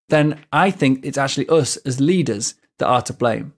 then 0.09 0.38
I 0.52 0.71
think 0.71 1.04
it's 1.04 1.18
actually 1.18 1.49
us 1.49 1.76
as 1.78 2.00
leaders 2.00 2.54
that 2.78 2.87
are 2.87 3.02
to 3.02 3.12
blame 3.12 3.54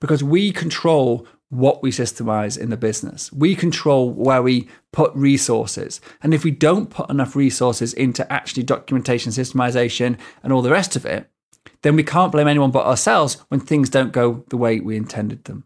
because 0.00 0.24
we 0.24 0.52
control 0.52 1.26
what 1.50 1.82
we 1.82 1.90
systemize 1.90 2.58
in 2.58 2.70
the 2.70 2.76
business. 2.76 3.32
We 3.32 3.54
control 3.54 4.10
where 4.10 4.42
we 4.42 4.68
put 4.92 5.14
resources. 5.14 6.00
And 6.22 6.34
if 6.34 6.44
we 6.44 6.50
don't 6.50 6.90
put 6.90 7.08
enough 7.08 7.34
resources 7.34 7.94
into 7.94 8.30
actually 8.30 8.64
documentation, 8.64 9.32
systemization, 9.32 10.18
and 10.42 10.52
all 10.52 10.62
the 10.62 10.70
rest 10.70 10.94
of 10.94 11.06
it, 11.06 11.30
then 11.82 11.96
we 11.96 12.02
can't 12.02 12.32
blame 12.32 12.48
anyone 12.48 12.70
but 12.70 12.86
ourselves 12.86 13.34
when 13.48 13.60
things 13.60 13.88
don't 13.88 14.12
go 14.12 14.44
the 14.50 14.56
way 14.56 14.80
we 14.80 14.96
intended 14.96 15.44
them. 15.44 15.64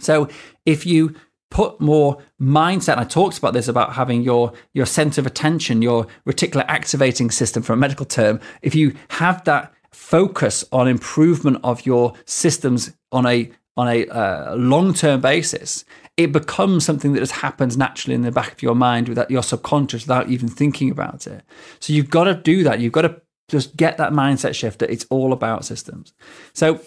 So 0.00 0.28
if 0.64 0.86
you 0.86 1.14
put 1.50 1.80
more 1.80 2.18
mindset, 2.40 2.92
and 2.92 3.00
I 3.00 3.04
talked 3.04 3.38
about 3.38 3.52
this 3.52 3.68
about 3.68 3.94
having 3.94 4.22
your, 4.22 4.52
your 4.72 4.86
center 4.86 5.20
of 5.20 5.26
attention, 5.26 5.82
your 5.82 6.06
reticular 6.26 6.64
activating 6.68 7.30
system 7.30 7.62
for 7.62 7.72
a 7.72 7.76
medical 7.76 8.06
term, 8.06 8.40
if 8.62 8.74
you 8.74 8.94
have 9.08 9.44
that 9.44 9.72
focus 9.92 10.64
on 10.72 10.88
improvement 10.88 11.58
of 11.62 11.86
your 11.86 12.14
systems 12.24 12.92
on 13.12 13.26
a 13.26 13.50
on 13.76 13.88
a 13.88 14.06
uh, 14.06 14.54
long 14.56 14.94
term 14.94 15.20
basis, 15.20 15.84
it 16.16 16.32
becomes 16.32 16.84
something 16.84 17.12
that 17.12 17.20
just 17.20 17.32
happens 17.32 17.76
naturally 17.76 18.14
in 18.14 18.22
the 18.22 18.30
back 18.30 18.52
of 18.52 18.62
your 18.62 18.74
mind 18.74 19.08
without 19.08 19.30
your 19.30 19.42
subconscious 19.42 20.04
without 20.04 20.28
even 20.28 20.48
thinking 20.48 20.90
about 20.90 21.26
it. 21.26 21.42
So 21.80 21.92
you've 21.92 22.10
got 22.10 22.24
to 22.24 22.34
do 22.34 22.62
that. 22.64 22.80
You've 22.80 22.92
got 22.92 23.02
to 23.02 23.20
just 23.48 23.76
get 23.76 23.98
that 23.98 24.12
mindset 24.12 24.54
shift 24.54 24.78
that 24.78 24.90
it's 24.90 25.06
all 25.10 25.32
about 25.32 25.64
systems. 25.64 26.12
So 26.52 26.80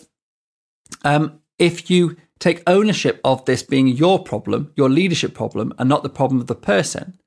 um, 1.03 1.41
if 1.59 1.89
you 1.89 2.15
take 2.39 2.63
ownership 2.67 3.19
of 3.23 3.43
this 3.45 3.63
being 3.63 3.87
your 3.87 4.23
problem, 4.23 4.71
your 4.75 4.89
leadership 4.89 5.33
problem, 5.33 5.73
and 5.77 5.89
not 5.89 6.03
the 6.03 6.09
problem 6.09 6.39
of 6.39 6.47
the 6.47 6.55
person, 6.55 7.19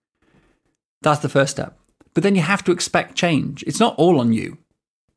that's 1.03 1.21
the 1.21 1.29
first 1.29 1.53
step. 1.53 1.79
But 2.15 2.23
then 2.23 2.35
you 2.35 2.43
have 2.43 2.65
to 2.65 2.73
expect 2.73 3.15
change. 3.15 3.63
It's 3.65 3.81
not 3.81 3.95
all 3.97 4.19
on 4.19 4.33
you 4.33 4.59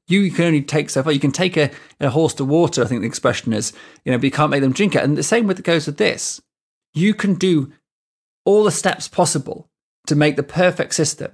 you 0.08 0.32
can 0.32 0.46
only 0.46 0.62
take 0.62 0.90
so 0.90 1.04
far. 1.04 1.12
You 1.12 1.20
can 1.20 1.32
take 1.32 1.58
a, 1.58 1.72
a 2.00 2.10
horse 2.10 2.34
to 2.36 2.46
water, 2.46 2.84
I 2.84 2.86
think 2.86 3.02
the 3.02 3.08
expression 3.08 3.54
is, 3.54 3.74
you 4.04 4.12
know, 4.12 4.18
but 4.18 4.26
you 4.26 4.32
can't 4.32 4.52
make 4.52 4.62
them 4.62 4.74
drink 4.74 4.96
it. 4.96 5.04
And 5.04 5.18
the 5.18 5.24
same 5.24 5.48
with 5.48 5.58
the 5.58 5.64
goes 5.64 5.88
with 5.88 5.98
this. 5.98 6.42
You 6.94 7.14
can 7.14 7.36
do 7.36 7.72
all 8.46 8.64
the 8.64 8.72
steps 8.72 9.08
possible 9.08 9.70
to 10.08 10.16
make 10.16 10.36
the 10.36 10.44
perfect 10.44 10.94
system. 10.96 11.32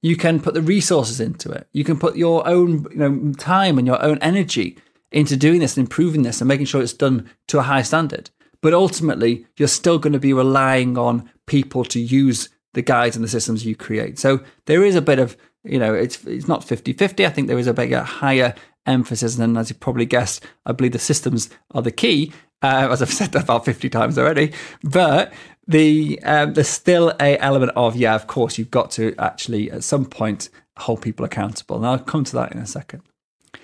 You 0.00 0.16
can 0.16 0.40
put 0.40 0.54
the 0.54 0.62
resources 0.62 1.20
into 1.20 1.50
it. 1.50 1.68
You 1.72 1.84
can 1.84 1.98
put 1.98 2.16
your 2.16 2.46
own 2.46 2.86
you 2.90 2.96
know, 2.96 3.32
time 3.32 3.78
and 3.78 3.86
your 3.86 4.02
own 4.02 4.18
energy 4.22 4.78
into 5.10 5.36
doing 5.36 5.60
this 5.60 5.76
and 5.76 5.84
improving 5.86 6.22
this 6.22 6.40
and 6.40 6.48
making 6.48 6.66
sure 6.66 6.82
it's 6.82 6.92
done 6.92 7.28
to 7.48 7.58
a 7.58 7.62
high 7.62 7.82
standard. 7.82 8.30
But 8.60 8.74
ultimately, 8.74 9.46
you're 9.56 9.68
still 9.68 9.98
going 9.98 10.12
to 10.12 10.18
be 10.18 10.32
relying 10.32 10.98
on 10.98 11.30
people 11.46 11.84
to 11.84 12.00
use 12.00 12.48
the 12.74 12.82
guides 12.82 13.16
and 13.16 13.24
the 13.24 13.28
systems 13.28 13.64
you 13.64 13.74
create. 13.74 14.18
So 14.18 14.40
there 14.66 14.84
is 14.84 14.94
a 14.94 15.02
bit 15.02 15.18
of 15.18 15.36
you 15.64 15.78
know, 15.78 15.94
it's 15.94 16.24
it's 16.24 16.48
not 16.48 16.62
50-50. 16.62 17.26
I 17.26 17.30
think 17.30 17.48
there 17.48 17.58
is 17.58 17.66
a 17.66 17.74
bigger, 17.74 18.02
higher 18.02 18.54
emphasis, 18.86 19.38
and 19.38 19.58
as 19.58 19.70
you 19.70 19.76
probably 19.76 20.06
guessed, 20.06 20.44
I 20.66 20.72
believe 20.72 20.92
the 20.92 20.98
systems 20.98 21.50
are 21.72 21.82
the 21.82 21.92
key. 21.92 22.32
Uh, 22.60 22.88
as 22.90 23.00
I've 23.02 23.12
said 23.12 23.36
about 23.36 23.64
50 23.64 23.88
times 23.88 24.18
already, 24.18 24.52
but 24.82 25.32
the 25.68 26.18
um, 26.24 26.54
there's 26.54 26.68
still 26.68 27.14
a 27.20 27.38
element 27.38 27.72
of 27.76 27.94
yeah, 27.94 28.14
of 28.14 28.26
course, 28.26 28.58
you've 28.58 28.70
got 28.70 28.90
to 28.92 29.14
actually 29.18 29.70
at 29.70 29.84
some 29.84 30.06
point 30.06 30.48
hold 30.78 31.02
people 31.02 31.24
accountable, 31.24 31.76
and 31.76 31.86
I'll 31.86 31.98
come 31.98 32.24
to 32.24 32.32
that 32.32 32.52
in 32.52 32.58
a 32.58 32.66
second. 32.66 33.02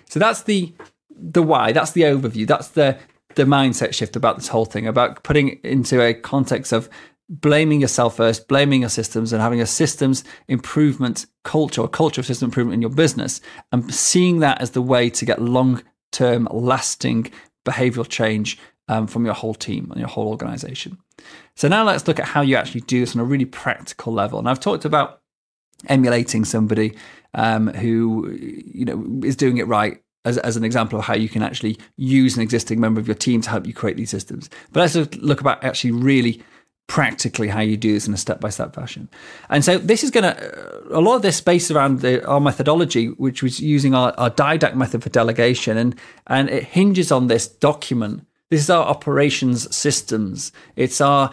So 0.09 0.21
that's 0.21 0.43
the 0.43 0.73
the 1.11 1.43
why. 1.43 1.73
That's 1.73 1.93
the 1.93 2.03
overview. 2.03 2.47
That's 2.47 2.69
the 2.69 2.99
the 3.35 3.45
mindset 3.45 3.95
shift 3.95 4.17
about 4.17 4.37
this 4.37 4.49
whole 4.49 4.65
thing 4.65 4.87
about 4.87 5.23
putting 5.23 5.49
it 5.49 5.61
into 5.65 6.01
a 6.01 6.15
context 6.15 6.73
of 6.73 6.89
blaming 7.29 7.81
yourself 7.81 8.17
first, 8.17 8.49
blaming 8.49 8.83
your 8.83 8.91
systems, 8.91 9.33
and 9.33 9.41
having 9.41 9.61
a 9.61 9.67
systems 9.67 10.25
improvement 10.49 11.27
culture 11.43 11.81
or 11.81 11.89
culture 11.89 12.21
of 12.21 12.27
system 12.27 12.47
improvement 12.47 12.75
in 12.75 12.83
your 12.83 12.91
business, 12.91 13.41
and 13.73 13.93
seeing 13.95 14.41
that 14.41 14.61
as 14.61 14.73
the 14.73 14.83
way 14.83 15.11
to 15.11 15.25
get 15.25 15.41
long 15.41 15.83
term, 16.13 16.49
lasting 16.51 17.31
behavioral 17.65 18.09
change 18.09 18.59
um, 18.89 19.07
from 19.07 19.25
your 19.25 19.35
whole 19.35 19.55
team 19.55 19.89
and 19.91 19.99
your 19.99 20.09
whole 20.09 20.29
organization. 20.29 20.99
So 21.57 21.69
now 21.69 21.85
let's 21.85 22.07
look 22.07 22.19
at 22.19 22.27
how 22.27 22.43
you 22.43 22.57
actually 22.57 22.83
do 22.83 23.01
this 23.01 23.15
on 23.15 23.21
a 23.21 23.25
really 23.25 23.47
practical 23.47 24.13
level. 24.13 24.39
And 24.39 24.49
I've 24.49 24.61
talked 24.61 24.85
about 24.85 25.21
emulating 25.89 26.45
somebody 26.45 26.97
um, 27.35 27.69
who 27.69 28.31
you 28.31 28.85
know 28.85 29.21
is 29.25 29.37
doing 29.37 29.59
it 29.59 29.67
right 29.67 30.01
as, 30.25 30.39
as 30.39 30.57
an 30.57 30.65
example 30.65 30.99
of 30.99 31.05
how 31.05 31.15
you 31.15 31.29
can 31.29 31.43
actually 31.43 31.79
use 31.97 32.37
an 32.37 32.43
existing 32.43 32.81
member 32.81 33.01
of 33.01 33.09
your 33.09 33.15
team 33.15 33.41
to 33.43 33.51
help 33.51 33.67
you 33.67 33.75
create 33.75 33.97
these 33.97 34.11
systems. 34.11 34.49
But 34.73 34.81
let's 34.81 35.17
look 35.17 35.41
about 35.41 35.63
actually 35.65 35.93
really 35.93 36.43
practically 36.87 37.49
how 37.49 37.61
you 37.61 37.77
do 37.77 37.93
this 37.93 38.07
in 38.07 38.15
a 38.15 38.17
step 38.17 38.41
by 38.41 38.51
step 38.51 38.75
fashion. 38.75 39.09
And 39.49 39.65
so 39.65 39.79
this 39.79 40.05
is 40.05 40.11
going 40.11 40.25
to, 40.25 40.83
a 40.91 41.01
lot 41.01 41.17
of 41.17 41.23
this 41.23 41.41
based 41.41 41.71
around 41.71 42.01
the, 42.01 42.25
our 42.27 42.41
methodology, 42.41 43.07
which 43.09 43.43
was 43.43 43.61
using 43.61 43.95
our, 43.95 44.13
our 44.19 44.31
DIDACT 44.31 44.77
method 44.77 45.03
for 45.03 45.09
delegation. 45.09 45.77
And, 45.79 45.99
and 46.27 46.51
it 46.51 46.65
hinges 46.65 47.11
on 47.11 47.27
this 47.29 47.49
document. 47.49 48.27
This 48.51 48.61
is 48.61 48.71
our 48.71 48.85
operations 48.85 49.75
systems. 49.75 50.53
It's 50.77 51.01
our 51.01 51.31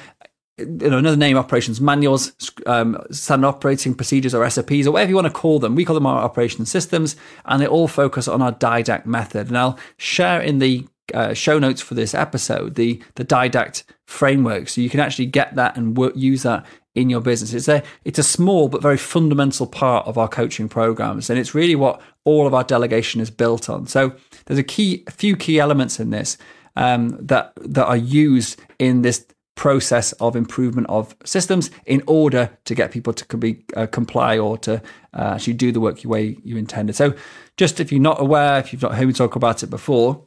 you 0.58 0.66
know, 0.66 0.98
another 0.98 1.18
name 1.18 1.38
operations 1.38 1.82
manuals, 1.82 2.32
um, 2.66 2.98
standard 3.12 3.48
operating 3.48 3.94
procedures 3.94 4.34
or 4.34 4.48
SOPs 4.50 4.88
or 4.88 4.92
whatever 4.92 5.10
you 5.10 5.16
want 5.16 5.28
to 5.28 5.34
call 5.34 5.60
them. 5.60 5.76
We 5.76 5.86
call 5.86 5.96
them 5.96 6.06
our 6.06 6.22
operation 6.22 6.66
systems, 6.66 7.16
and 7.46 7.62
they 7.62 7.68
all 7.68 7.88
focus 7.88 8.28
on 8.28 8.42
our 8.42 8.52
DIDACT 8.52 9.06
method. 9.06 9.48
And 9.48 9.58
I'll 9.58 9.80
share 9.98 10.42
in 10.42 10.60
the 10.60 10.88
uh, 11.14 11.34
show 11.34 11.60
notes 11.60 11.82
for 11.82 11.94
this 11.94 12.14
episode, 12.14 12.76
the 12.76 13.02
the 13.16 13.26
Didact 13.26 13.84
framework, 14.06 14.70
so 14.70 14.82
you 14.82 14.90
can 14.90 15.00
actually 15.00 15.28
get 15.28 15.56
that 15.56 15.78
and 15.78 15.98
work, 15.98 16.14
use 16.16 16.44
that 16.44 16.66
in 16.96 17.10
your 17.10 17.22
business. 17.22 17.54
It's 17.54 17.68
a 17.68 17.84
it's 18.06 18.20
a 18.20 18.24
small 18.24 18.68
but 18.68 18.82
very 18.82 18.98
fundamental 18.98 19.68
part 19.68 20.08
of 20.08 20.18
our 20.18 20.28
coaching 20.28 20.70
programs, 20.70 21.30
and 21.30 21.40
it's 21.40 21.56
really 21.56 21.76
what 21.76 22.02
all 22.24 22.48
of 22.48 22.54
our 22.54 22.64
delegation 22.64 23.22
is 23.22 23.32
built 23.32 23.70
on. 23.70 23.88
So 23.88 24.14
there's 24.46 24.60
a 24.60 24.64
key 24.64 25.04
a 25.08 25.12
few 25.12 25.36
key 25.36 25.60
elements 25.60 26.00
in 26.00 26.10
this 26.10 26.38
um, 26.76 27.18
that 27.20 27.54
that 27.56 27.86
are 27.86 27.98
used 27.98 28.60
in 28.80 29.02
this 29.02 29.26
process 29.56 30.12
of 30.14 30.36
improvement 30.36 30.88
of 30.90 31.16
systems 31.24 31.70
in 31.86 32.02
order 32.08 32.50
to 32.66 32.74
get 32.74 32.92
people 32.92 33.14
to 33.14 33.38
be 33.38 33.64
uh, 33.76 33.86
comply 33.86 34.38
or 34.38 34.58
to 34.58 34.82
uh, 35.14 35.34
actually 35.36 35.54
do 35.54 35.72
the 35.72 35.80
work 35.80 36.00
the 36.00 36.08
way 36.08 36.38
you 36.44 36.58
intended. 36.58 36.96
So, 36.96 37.14
just 37.58 37.80
if 37.80 37.92
you're 37.92 38.02
not 38.02 38.20
aware, 38.20 38.58
if 38.60 38.74
you've 38.74 38.82
not 38.82 38.96
heard 38.96 39.08
me 39.08 39.14
talk 39.14 39.36
about 39.36 39.62
it 39.62 39.68
before, 39.68 40.26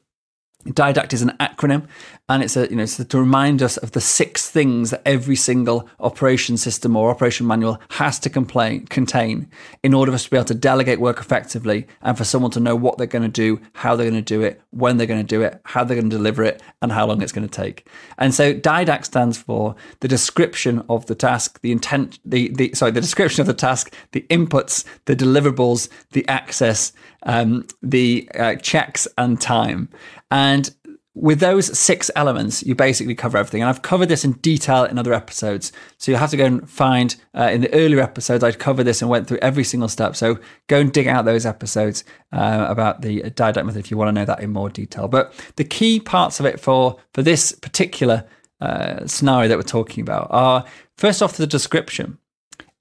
Didact 0.66 1.12
is 1.12 1.22
an 1.22 1.32
acronym, 1.40 1.86
and 2.28 2.42
it's 2.42 2.56
a 2.56 2.68
you 2.70 2.76
know 2.76 2.84
it's 2.84 2.96
to 2.96 3.18
remind 3.18 3.62
us 3.62 3.76
of 3.76 3.92
the 3.92 4.00
six 4.00 4.48
things 4.50 4.90
that 4.90 5.02
every 5.04 5.36
single 5.36 5.88
operation 6.00 6.56
system 6.56 6.96
or 6.96 7.10
operation 7.10 7.46
manual 7.46 7.80
has 7.90 8.18
to 8.20 8.30
complain, 8.30 8.86
contain 8.86 9.50
in 9.82 9.92
order 9.92 10.10
for 10.12 10.16
us 10.16 10.24
to 10.24 10.30
be 10.30 10.36
able 10.36 10.46
to 10.46 10.54
delegate 10.54 11.00
work 11.00 11.18
effectively, 11.18 11.86
and 12.02 12.16
for 12.16 12.24
someone 12.24 12.50
to 12.52 12.60
know 12.60 12.74
what 12.74 12.96
they're 12.96 13.06
going 13.06 13.22
to 13.22 13.28
do, 13.28 13.60
how 13.74 13.94
they're 13.94 14.10
going 14.10 14.22
to 14.24 14.34
do 14.34 14.42
it, 14.42 14.60
when 14.70 14.96
they're 14.96 15.06
going 15.06 15.20
to 15.20 15.26
do 15.26 15.42
it, 15.42 15.60
how 15.64 15.84
they're 15.84 15.96
going 15.96 16.10
to 16.10 16.16
deliver 16.16 16.42
it, 16.42 16.62
and 16.80 16.92
how 16.92 17.06
long 17.06 17.20
it's 17.20 17.32
going 17.32 17.46
to 17.46 17.62
take. 17.62 17.86
And 18.16 18.32
so 18.32 18.54
Didact 18.54 19.04
stands 19.04 19.36
for 19.36 19.74
the 20.00 20.08
description 20.08 20.82
of 20.88 21.06
the 21.06 21.14
task, 21.14 21.60
the 21.60 21.72
intent, 21.72 22.18
the 22.24 22.48
the 22.54 22.72
sorry, 22.74 22.92
the 22.92 23.00
description 23.00 23.42
of 23.42 23.46
the 23.46 23.54
task, 23.54 23.94
the 24.12 24.22
inputs, 24.30 24.84
the 25.04 25.14
deliverables, 25.14 25.88
the 26.12 26.26
access, 26.28 26.92
um, 27.24 27.66
the 27.82 28.28
uh, 28.34 28.56
checks, 28.56 29.08
and 29.18 29.40
time. 29.40 29.88
And 30.30 30.74
with 31.14 31.38
those 31.38 31.78
six 31.78 32.10
elements, 32.16 32.64
you 32.64 32.74
basically 32.74 33.14
cover 33.14 33.38
everything. 33.38 33.62
And 33.62 33.68
I've 33.68 33.82
covered 33.82 34.08
this 34.08 34.24
in 34.24 34.32
detail 34.32 34.84
in 34.84 34.98
other 34.98 35.14
episodes. 35.14 35.70
So 35.96 36.10
you'll 36.10 36.18
have 36.18 36.30
to 36.30 36.36
go 36.36 36.44
and 36.44 36.68
find, 36.68 37.14
uh, 37.36 37.50
in 37.52 37.60
the 37.60 37.72
earlier 37.72 38.00
episodes, 38.00 38.42
I'd 38.42 38.58
covered 38.58 38.82
this 38.84 39.00
and 39.00 39.08
went 39.08 39.28
through 39.28 39.38
every 39.38 39.62
single 39.62 39.88
step. 39.88 40.16
So 40.16 40.38
go 40.66 40.80
and 40.80 40.92
dig 40.92 41.06
out 41.06 41.24
those 41.24 41.46
episodes 41.46 42.02
uh, 42.32 42.66
about 42.68 43.02
the 43.02 43.22
Didact 43.22 43.64
method 43.64 43.78
if 43.78 43.92
you 43.92 43.96
want 43.96 44.08
to 44.08 44.12
know 44.12 44.24
that 44.24 44.40
in 44.40 44.52
more 44.52 44.68
detail. 44.68 45.06
But 45.06 45.32
the 45.54 45.64
key 45.64 46.00
parts 46.00 46.40
of 46.40 46.46
it 46.46 46.58
for, 46.58 46.96
for 47.12 47.22
this 47.22 47.52
particular 47.52 48.26
uh, 48.60 49.06
scenario 49.06 49.48
that 49.48 49.56
we're 49.56 49.62
talking 49.62 50.02
about 50.02 50.26
are 50.30 50.64
first 50.96 51.22
off, 51.22 51.36
the 51.36 51.46
description. 51.46 52.18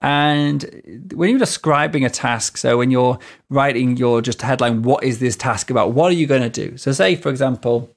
And 0.04 1.10
when 1.14 1.30
you're 1.30 1.40
describing 1.40 2.04
a 2.04 2.10
task, 2.10 2.58
so 2.58 2.78
when 2.78 2.92
you're 2.92 3.18
writing 3.50 3.96
your 3.96 4.22
just 4.22 4.42
headline, 4.42 4.84
what 4.84 5.06
is 5.06 5.20
this 5.20 5.38
task 5.38 5.70
about? 5.70 5.94
What 5.94 6.12
are 6.12 6.16
you 6.16 6.28
going 6.28 6.42
to 6.42 6.50
do? 6.50 6.78
So, 6.78 6.92
say, 6.92 7.16
for 7.16 7.30
example, 7.30 7.90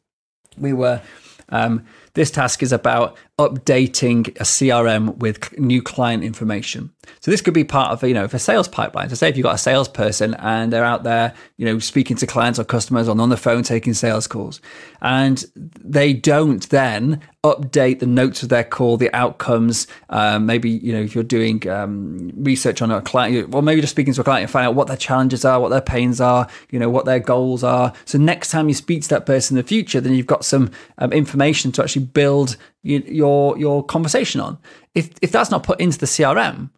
we 0.57 0.73
were, 0.73 1.03
um, 1.49 1.85
this 2.15 2.31
task 2.31 2.63
is 2.63 2.73
about 2.73 3.17
updating 3.39 4.29
a 4.29 4.45
CRM 4.45 5.17
with 5.19 5.59
new 5.59 5.83
client 5.83 6.25
information. 6.25 6.91
So 7.21 7.31
this 7.31 7.41
could 7.41 7.55
be 7.55 7.65
part 7.65 7.93
of, 7.93 8.03
you 8.03 8.15
know, 8.15 8.29
for 8.29 8.39
sales 8.39 8.67
pipeline. 8.67 9.11
So 9.11 9.15
say 9.15 9.29
if 9.29 9.37
you've 9.37 9.45
got 9.45 9.55
a 9.55 9.59
salesperson 9.59 10.35
and 10.35 10.73
they're 10.73 10.85
out 10.85 11.03
there, 11.03 11.35
you 11.57 11.67
know, 11.67 11.79
speaking 11.79 12.17
to 12.17 12.27
clients 12.27 12.59
or 12.59 12.65
customers 12.65 13.09
or 13.09 13.21
on 13.21 13.29
the 13.29 13.37
phone 13.37 13.63
taking 13.63 13.95
sales 13.95 14.27
calls, 14.27 14.61
and 15.03 15.45
they 15.55 16.13
don't 16.13 16.69
then 16.71 17.21
update 17.45 18.01
the 18.01 18.07
notes 18.07 18.43
of 18.43 18.49
their 18.49 18.65
call, 18.65 18.97
the 18.97 19.15
outcomes. 19.15 19.87
Um, 20.11 20.47
maybe 20.47 20.71
you 20.71 20.93
know 20.93 21.01
if 21.01 21.15
you're 21.15 21.23
doing 21.23 21.69
um, 21.69 22.33
research 22.35 22.83
on 22.83 22.91
a 22.91 23.01
client, 23.01 23.55
or 23.55 23.63
maybe 23.63 23.81
just 23.81 23.93
speaking 23.93 24.15
to 24.15 24.21
a 24.23 24.25
client 24.25 24.43
and 24.43 24.51
find 24.51 24.67
out 24.67 24.75
what 24.75 24.89
their 24.89 24.97
challenges 24.97 25.45
are, 25.45 25.61
what 25.61 25.69
their 25.69 25.81
pains 25.81 26.21
are, 26.21 26.49
you 26.71 26.79
know 26.79 26.91
what 26.91 27.05
their 27.05 27.21
goals 27.21 27.63
are. 27.63 27.93
So 28.05 28.19
next 28.19 28.51
time 28.51 28.69
you 28.69 28.75
speak 28.75 29.03
to 29.03 29.09
that 29.11 29.27
person 29.27 29.57
in 29.57 29.63
the 29.63 29.69
future, 29.69 30.01
then 30.01 30.15
you've 30.15 30.27
got 30.27 30.45
some 30.45 30.71
um, 30.99 31.13
information 31.13 31.71
to 31.73 31.83
actually 31.83 31.97
actually 31.97 32.07
build 32.87 33.09
your 33.09 33.59
your 33.59 33.85
conversation 33.85 34.41
on. 34.41 34.59
If 34.95 35.11
if 35.23 35.33
that's 35.33 35.51
not 35.51 35.63
put 35.63 35.81
into 35.81 35.99
the 35.99 36.07
CRM, 36.07 36.71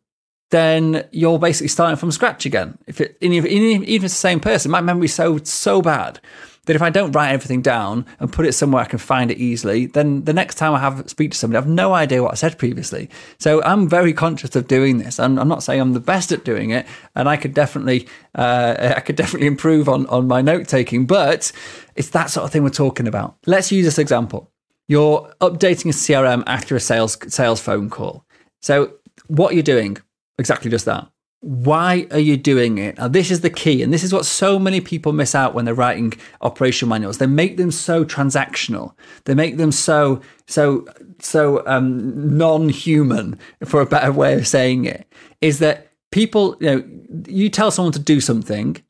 then 0.50 1.06
you're 1.12 1.38
basically 1.38 1.68
starting 1.68 1.96
from 1.96 2.10
scratch 2.10 2.46
again. 2.46 2.78
If 2.86 3.00
it, 3.00 3.16
even 3.20 3.82
if 3.84 4.04
it's 4.04 4.14
the 4.14 4.20
same 4.20 4.40
person, 4.40 4.70
my 4.70 4.80
memory's 4.80 5.14
so 5.14 5.38
so 5.38 5.82
bad 5.82 6.20
that 6.68 6.76
if 6.76 6.82
I 6.82 6.90
don't 6.90 7.12
write 7.12 7.32
everything 7.32 7.62
down 7.62 8.04
and 8.20 8.30
put 8.30 8.44
it 8.44 8.52
somewhere 8.52 8.82
I 8.82 8.86
can 8.86 8.98
find 8.98 9.30
it 9.30 9.38
easily, 9.38 9.86
then 9.86 10.24
the 10.24 10.34
next 10.34 10.56
time 10.56 10.74
I 10.74 10.78
have 10.78 11.08
speak 11.08 11.30
to 11.30 11.36
somebody, 11.36 11.56
I 11.56 11.62
have 11.62 11.68
no 11.68 11.94
idea 11.94 12.22
what 12.22 12.32
I 12.32 12.34
said 12.34 12.58
previously. 12.58 13.08
So 13.38 13.62
I'm 13.62 13.88
very 13.88 14.12
conscious 14.12 14.54
of 14.54 14.68
doing 14.68 14.98
this. 14.98 15.18
I'm, 15.18 15.38
I'm 15.38 15.48
not 15.48 15.62
saying 15.62 15.80
I'm 15.80 15.94
the 15.94 16.00
best 16.00 16.30
at 16.30 16.44
doing 16.44 16.70
it, 16.70 16.86
and 17.14 17.28
I 17.28 17.36
could 17.36 17.54
definitely 17.54 18.06
uh, 18.34 18.92
I 18.96 19.00
could 19.00 19.16
definitely 19.16 19.48
improve 19.48 19.88
on 19.88 20.06
on 20.06 20.28
my 20.28 20.42
note 20.42 20.68
taking, 20.68 21.06
but 21.06 21.50
it's 21.96 22.10
that 22.10 22.30
sort 22.30 22.44
of 22.44 22.52
thing 22.52 22.62
we're 22.62 22.70
talking 22.70 23.08
about. 23.08 23.36
Let's 23.46 23.72
use 23.72 23.84
this 23.84 23.98
example. 23.98 24.52
You're 24.88 25.32
updating 25.40 25.86
a 25.86 25.94
CRM 25.94 26.42
after 26.46 26.74
a 26.74 26.80
sales 26.80 27.18
sales 27.32 27.60
phone 27.60 27.90
call. 27.90 28.24
So 28.62 28.94
what 29.26 29.54
you're 29.54 29.62
doing 29.62 29.98
exactly 30.38 30.70
just 30.70 30.86
that 30.86 31.08
why 31.40 32.06
are 32.10 32.18
you 32.18 32.36
doing 32.36 32.78
it? 32.78 32.98
Now, 32.98 33.06
this 33.06 33.30
is 33.30 33.42
the 33.42 33.50
key, 33.50 33.82
and 33.82 33.92
this 33.92 34.02
is 34.02 34.12
what 34.12 34.26
so 34.26 34.58
many 34.58 34.80
people 34.80 35.12
miss 35.12 35.34
out 35.34 35.54
when 35.54 35.64
they're 35.64 35.74
writing 35.74 36.14
operation 36.40 36.88
manuals. 36.88 37.18
They 37.18 37.26
make 37.26 37.56
them 37.56 37.70
so 37.70 38.04
transactional. 38.04 38.94
They 39.24 39.34
make 39.34 39.56
them 39.56 39.70
so 39.70 40.20
so 40.46 40.86
so 41.20 41.64
um, 41.66 42.36
non-human, 42.36 43.38
for 43.64 43.80
a 43.80 43.86
better 43.86 44.12
way 44.12 44.34
of 44.34 44.48
saying 44.48 44.86
it. 44.86 45.06
Is 45.40 45.60
that 45.60 45.92
people? 46.10 46.56
You 46.60 46.66
know, 46.66 46.84
you 47.28 47.48
tell 47.50 47.70
someone 47.70 47.92
to 47.92 48.00
do 48.00 48.20
something, 48.20 48.82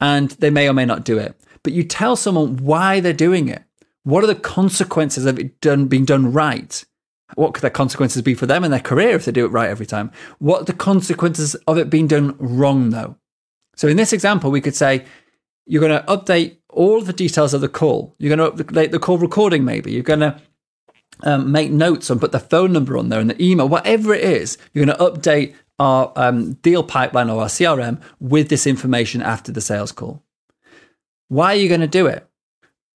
and 0.00 0.30
they 0.32 0.50
may 0.50 0.68
or 0.68 0.72
may 0.72 0.86
not 0.86 1.04
do 1.04 1.18
it, 1.18 1.38
but 1.62 1.74
you 1.74 1.84
tell 1.84 2.16
someone 2.16 2.56
why 2.58 3.00
they're 3.00 3.12
doing 3.12 3.48
it. 3.48 3.62
What 4.04 4.24
are 4.24 4.28
the 4.28 4.34
consequences 4.34 5.26
of 5.26 5.38
it 5.38 5.60
done 5.60 5.86
being 5.86 6.04
done 6.04 6.32
right? 6.32 6.84
What 7.34 7.54
could 7.54 7.62
the 7.62 7.70
consequences 7.70 8.22
be 8.22 8.34
for 8.34 8.46
them 8.46 8.64
and 8.64 8.72
their 8.72 8.80
career 8.80 9.10
if 9.10 9.24
they 9.24 9.32
do 9.32 9.44
it 9.44 9.50
right 9.50 9.70
every 9.70 9.86
time? 9.86 10.10
What 10.38 10.66
the 10.66 10.72
consequences 10.72 11.54
of 11.66 11.78
it 11.78 11.90
being 11.90 12.08
done 12.08 12.36
wrong, 12.38 12.90
though? 12.90 13.16
So 13.76 13.88
in 13.88 13.96
this 13.96 14.12
example, 14.12 14.50
we 14.50 14.60
could 14.60 14.74
say 14.74 15.04
you're 15.66 15.86
going 15.86 16.00
to 16.00 16.06
update 16.06 16.56
all 16.68 17.00
the 17.00 17.12
details 17.12 17.54
of 17.54 17.60
the 17.60 17.68
call. 17.68 18.14
You're 18.18 18.34
going 18.34 18.56
to 18.56 18.64
update 18.64 18.90
the 18.90 18.98
call 18.98 19.18
recording, 19.18 19.64
maybe. 19.64 19.92
You're 19.92 20.02
going 20.02 20.20
to 20.20 20.40
um, 21.22 21.52
make 21.52 21.70
notes 21.70 22.10
and 22.10 22.20
put 22.20 22.32
the 22.32 22.40
phone 22.40 22.72
number 22.72 22.96
on 22.96 23.08
there 23.08 23.20
and 23.20 23.30
the 23.30 23.42
email, 23.42 23.68
whatever 23.68 24.14
it 24.14 24.24
is. 24.24 24.58
You're 24.72 24.86
going 24.86 24.98
to 24.98 25.04
update 25.04 25.54
our 25.78 26.12
um, 26.16 26.54
deal 26.54 26.82
pipeline 26.82 27.30
or 27.30 27.42
our 27.42 27.48
CRM 27.48 28.00
with 28.18 28.48
this 28.48 28.66
information 28.66 29.22
after 29.22 29.52
the 29.52 29.60
sales 29.60 29.92
call. 29.92 30.22
Why 31.28 31.52
are 31.52 31.56
you 31.56 31.68
going 31.68 31.80
to 31.80 31.86
do 31.86 32.06
it? 32.06 32.28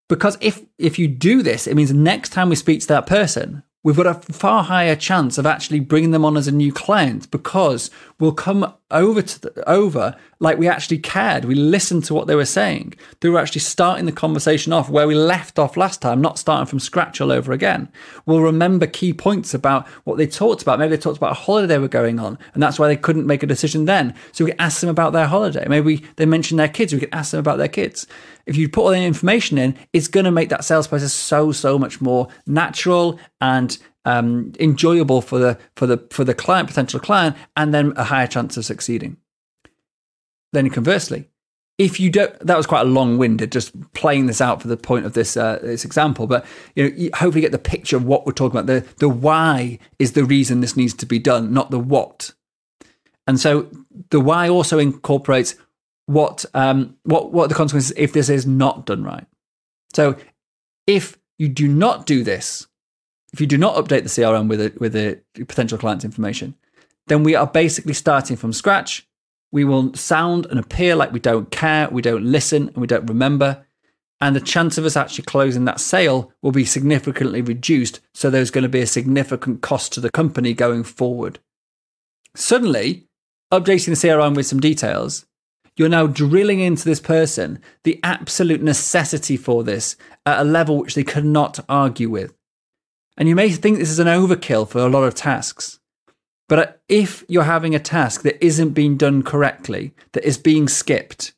Because 0.07 0.37
if 0.41 0.63
if 0.77 0.99
you 0.99 1.07
do 1.07 1.41
this, 1.41 1.67
it 1.67 1.75
means 1.75 1.93
next 1.93 2.29
time 2.29 2.49
we 2.49 2.55
speak 2.55 2.81
to 2.81 2.87
that 2.89 3.07
person, 3.07 3.63
we've 3.83 3.95
got 3.95 4.07
a 4.07 4.33
far 4.33 4.63
higher 4.63 4.95
chance 4.95 5.37
of 5.37 5.45
actually 5.45 5.79
bringing 5.79 6.11
them 6.11 6.25
on 6.25 6.37
as 6.37 6.47
a 6.47 6.51
new 6.51 6.71
client 6.71 7.29
because 7.31 7.89
we'll 8.19 8.31
come 8.31 8.73
over 8.91 9.21
to 9.21 9.41
the, 9.41 9.69
over 9.69 10.15
like 10.39 10.57
we 10.57 10.67
actually 10.67 10.97
cared. 10.97 11.45
We 11.45 11.55
listened 11.55 12.03
to 12.05 12.13
what 12.13 12.27
they 12.27 12.35
were 12.35 12.45
saying. 12.45 12.95
They 13.19 13.29
were 13.29 13.39
actually 13.39 13.61
starting 13.61 14.05
the 14.05 14.11
conversation 14.11 14.73
off 14.73 14.89
where 14.89 15.07
we 15.07 15.15
left 15.15 15.59
off 15.59 15.77
last 15.77 16.01
time, 16.01 16.21
not 16.21 16.39
starting 16.39 16.67
from 16.67 16.79
scratch 16.79 17.19
all 17.19 17.31
over 17.31 17.51
again. 17.51 17.89
We'll 18.25 18.41
remember 18.41 18.87
key 18.87 19.13
points 19.13 19.53
about 19.53 19.87
what 20.03 20.17
they 20.17 20.27
talked 20.27 20.61
about. 20.61 20.79
Maybe 20.79 20.95
they 20.95 21.01
talked 21.01 21.17
about 21.17 21.31
a 21.31 21.35
holiday 21.35 21.67
they 21.67 21.79
were 21.79 21.87
going 21.87 22.19
on, 22.19 22.37
and 22.53 22.61
that's 22.61 22.79
why 22.79 22.87
they 22.87 22.97
couldn't 22.97 23.27
make 23.27 23.43
a 23.43 23.47
decision 23.47 23.85
then. 23.85 24.13
So 24.31 24.45
we 24.45 24.51
could 24.51 24.61
ask 24.61 24.81
them 24.81 24.89
about 24.89 25.13
their 25.13 25.27
holiday. 25.27 25.65
Maybe 25.67 26.05
they 26.15 26.25
mentioned 26.25 26.59
their 26.59 26.69
kids. 26.69 26.93
We 26.93 26.99
could 26.99 27.09
ask 27.13 27.31
them 27.31 27.39
about 27.39 27.57
their 27.57 27.67
kids 27.67 28.07
if 28.45 28.57
you 28.57 28.69
put 28.69 28.81
all 28.81 28.89
the 28.89 28.97
information 28.97 29.57
in, 29.57 29.75
it's 29.93 30.07
going 30.07 30.25
to 30.25 30.31
make 30.31 30.49
that 30.49 30.63
sales 30.63 30.87
process 30.87 31.13
so 31.13 31.51
so 31.51 31.79
much 31.79 31.99
more 32.01 32.27
natural 32.45 33.19
and 33.41 33.77
um, 34.05 34.53
enjoyable 34.59 35.21
for 35.21 35.39
the 35.39 35.57
for 35.75 35.85
the 35.87 35.97
for 36.11 36.23
the 36.23 36.33
client, 36.33 36.67
potential 36.67 36.99
client, 36.99 37.35
and 37.57 37.73
then 37.73 37.93
a 37.95 38.03
higher 38.03 38.27
chance 38.27 38.57
of 38.57 38.65
succeeding. 38.65 39.17
Then 40.53 40.69
conversely, 40.69 41.29
if 41.77 41.99
you 41.99 42.09
don't, 42.09 42.37
that 42.39 42.55
was 42.55 42.65
quite 42.65 42.81
a 42.81 42.89
long-winded, 42.89 43.51
just 43.51 43.93
playing 43.93 44.27
this 44.27 44.39
out 44.39 44.61
for 44.61 44.69
the 44.69 44.77
point 44.77 45.05
of 45.05 45.13
this 45.13 45.35
uh, 45.35 45.59
this 45.61 45.83
example. 45.83 46.27
But 46.27 46.45
you 46.75 46.83
know, 46.83 46.95
you 46.95 47.09
hopefully 47.13 47.41
get 47.41 47.51
the 47.51 47.57
picture 47.57 47.97
of 47.97 48.05
what 48.05 48.25
we're 48.25 48.31
talking 48.31 48.57
about. 48.57 48.67
The 48.67 48.87
the 48.97 49.09
why 49.09 49.79
is 49.99 50.13
the 50.13 50.23
reason 50.23 50.61
this 50.61 50.77
needs 50.77 50.93
to 50.95 51.05
be 51.05 51.19
done, 51.19 51.53
not 51.53 51.71
the 51.71 51.79
what. 51.79 52.31
And 53.27 53.39
so 53.39 53.69
the 54.11 54.19
why 54.21 54.47
also 54.47 54.77
incorporates 54.77 55.55
what 56.05 56.45
um, 56.53 56.95
what 57.03 57.33
what 57.33 57.49
the 57.49 57.55
consequences 57.55 57.93
if 57.97 58.13
this 58.13 58.29
is 58.29 58.45
not 58.45 58.85
done 58.85 59.03
right. 59.03 59.25
So 59.93 60.15
if 60.87 61.17
you 61.37 61.49
do 61.49 61.67
not 61.67 62.05
do 62.05 62.23
this, 62.23 62.67
if 63.35 63.41
you 63.41 63.47
do 63.47 63.57
not 63.57 63.75
update 63.75 64.03
the 64.03 64.09
CRM 64.09 64.47
with 64.47 64.61
a, 64.61 64.73
with 64.79 64.93
potential 65.45 65.77
client's 65.77 66.05
information, 66.05 66.55
then 67.07 67.21
we 67.21 67.35
are 67.35 67.45
basically 67.45 67.91
starting 67.91 68.37
from 68.37 68.53
scratch. 68.53 69.05
We 69.51 69.65
will 69.65 69.93
sound 69.93 70.45
and 70.45 70.57
appear 70.57 70.95
like 70.95 71.11
we 71.11 71.19
don't 71.19 71.51
care, 71.51 71.89
we 71.89 72.01
don't 72.01 72.23
listen, 72.23 72.69
and 72.69 72.77
we 72.77 72.87
don't 72.87 73.05
remember. 73.07 73.65
And 74.21 74.37
the 74.37 74.39
chance 74.39 74.77
of 74.77 74.85
us 74.85 74.95
actually 74.95 75.25
closing 75.25 75.65
that 75.65 75.81
sale 75.81 76.31
will 76.41 76.53
be 76.53 76.63
significantly 76.63 77.41
reduced. 77.41 77.99
So 78.13 78.29
there's 78.29 78.51
going 78.51 78.61
to 78.61 78.69
be 78.69 78.79
a 78.79 78.87
significant 78.87 79.61
cost 79.61 79.91
to 79.93 79.99
the 79.99 80.09
company 80.09 80.53
going 80.53 80.83
forward. 80.83 81.39
Suddenly, 82.35 83.09
updating 83.51 83.99
the 83.99 84.07
CRM 84.07 84.33
with 84.33 84.47
some 84.47 84.61
details 84.61 85.25
you're 85.77 85.89
now 85.89 86.07
drilling 86.07 86.61
into 86.61 86.85
this 86.85 87.01
person 87.01 87.59
the 87.83 87.99
absolute 88.01 88.63
necessity 88.63 89.35
for 89.35 89.61
this 89.61 89.97
at 90.25 90.39
a 90.39 90.43
level 90.45 90.77
which 90.77 90.95
they 90.95 91.03
cannot 91.03 91.59
argue 91.67 92.09
with. 92.09 92.33
And 93.17 93.29
you 93.29 93.35
may 93.35 93.49
think 93.49 93.77
this 93.77 93.89
is 93.89 93.99
an 93.99 94.07
overkill 94.07 94.67
for 94.67 94.79
a 94.79 94.89
lot 94.89 95.03
of 95.03 95.15
tasks. 95.15 95.79
But 96.47 96.81
if 96.87 97.23
you're 97.27 97.43
having 97.43 97.73
a 97.73 97.79
task 97.79 98.21
that 98.21 98.43
isn't 98.43 98.71
being 98.71 98.97
done 98.97 99.23
correctly, 99.23 99.93
that 100.11 100.23
is 100.23 100.37
being 100.37 100.67
skipped, 100.67 101.33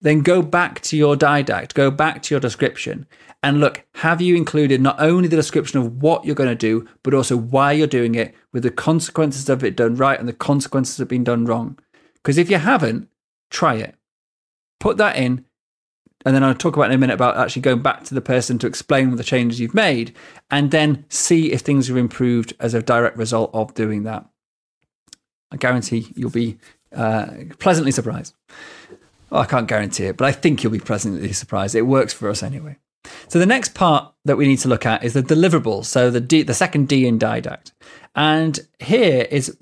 then 0.00 0.20
go 0.20 0.42
back 0.42 0.80
to 0.82 0.96
your 0.96 1.16
didact, 1.16 1.74
go 1.74 1.90
back 1.90 2.22
to 2.22 2.34
your 2.34 2.40
description, 2.40 3.06
and 3.42 3.60
look 3.60 3.84
have 3.94 4.20
you 4.20 4.36
included 4.36 4.80
not 4.80 5.00
only 5.00 5.28
the 5.28 5.36
description 5.36 5.80
of 5.80 6.02
what 6.02 6.24
you're 6.24 6.34
going 6.34 6.48
to 6.48 6.54
do, 6.54 6.86
but 7.02 7.14
also 7.14 7.36
why 7.36 7.72
you're 7.72 7.86
doing 7.86 8.14
it, 8.14 8.34
with 8.52 8.62
the 8.62 8.70
consequences 8.70 9.48
of 9.48 9.64
it 9.64 9.76
done 9.76 9.96
right 9.96 10.18
and 10.18 10.28
the 10.28 10.32
consequences 10.32 11.00
of 11.00 11.08
being 11.08 11.24
done 11.24 11.44
wrong? 11.44 11.78
Because 12.14 12.38
if 12.38 12.50
you 12.50 12.58
haven't, 12.58 13.08
try 13.50 13.74
it. 13.74 13.96
Put 14.78 14.98
that 14.98 15.16
in, 15.16 15.44
and 16.28 16.34
then 16.34 16.44
I'll 16.44 16.54
talk 16.54 16.76
about 16.76 16.90
in 16.90 16.94
a 16.94 16.98
minute 16.98 17.14
about 17.14 17.38
actually 17.38 17.62
going 17.62 17.80
back 17.80 18.04
to 18.04 18.14
the 18.14 18.20
person 18.20 18.58
to 18.58 18.66
explain 18.66 19.16
the 19.16 19.24
changes 19.24 19.58
you've 19.58 19.72
made, 19.72 20.14
and 20.50 20.70
then 20.70 21.06
see 21.08 21.52
if 21.52 21.62
things 21.62 21.88
have 21.88 21.96
improved 21.96 22.52
as 22.60 22.74
a 22.74 22.82
direct 22.82 23.16
result 23.16 23.50
of 23.54 23.72
doing 23.72 24.02
that. 24.02 24.26
I 25.50 25.56
guarantee 25.56 26.12
you'll 26.14 26.28
be 26.28 26.58
uh, 26.94 27.28
pleasantly 27.58 27.92
surprised. 27.92 28.34
Well, 29.30 29.40
I 29.40 29.46
can't 29.46 29.66
guarantee 29.66 30.04
it, 30.04 30.18
but 30.18 30.26
I 30.26 30.32
think 30.32 30.62
you'll 30.62 30.70
be 30.70 30.80
pleasantly 30.80 31.32
surprised. 31.32 31.74
It 31.74 31.82
works 31.82 32.12
for 32.12 32.28
us 32.28 32.42
anyway. 32.42 32.76
So 33.28 33.38
the 33.38 33.46
next 33.46 33.72
part 33.72 34.12
that 34.26 34.36
we 34.36 34.46
need 34.46 34.58
to 34.58 34.68
look 34.68 34.84
at 34.84 35.02
is 35.02 35.14
the 35.14 35.22
deliverables. 35.22 35.86
So 35.86 36.10
the 36.10 36.20
D, 36.20 36.42
the 36.42 36.52
second 36.52 36.88
D 36.88 37.06
in 37.06 37.18
Didact, 37.18 37.72
and 38.14 38.60
here 38.80 39.26
is 39.30 39.56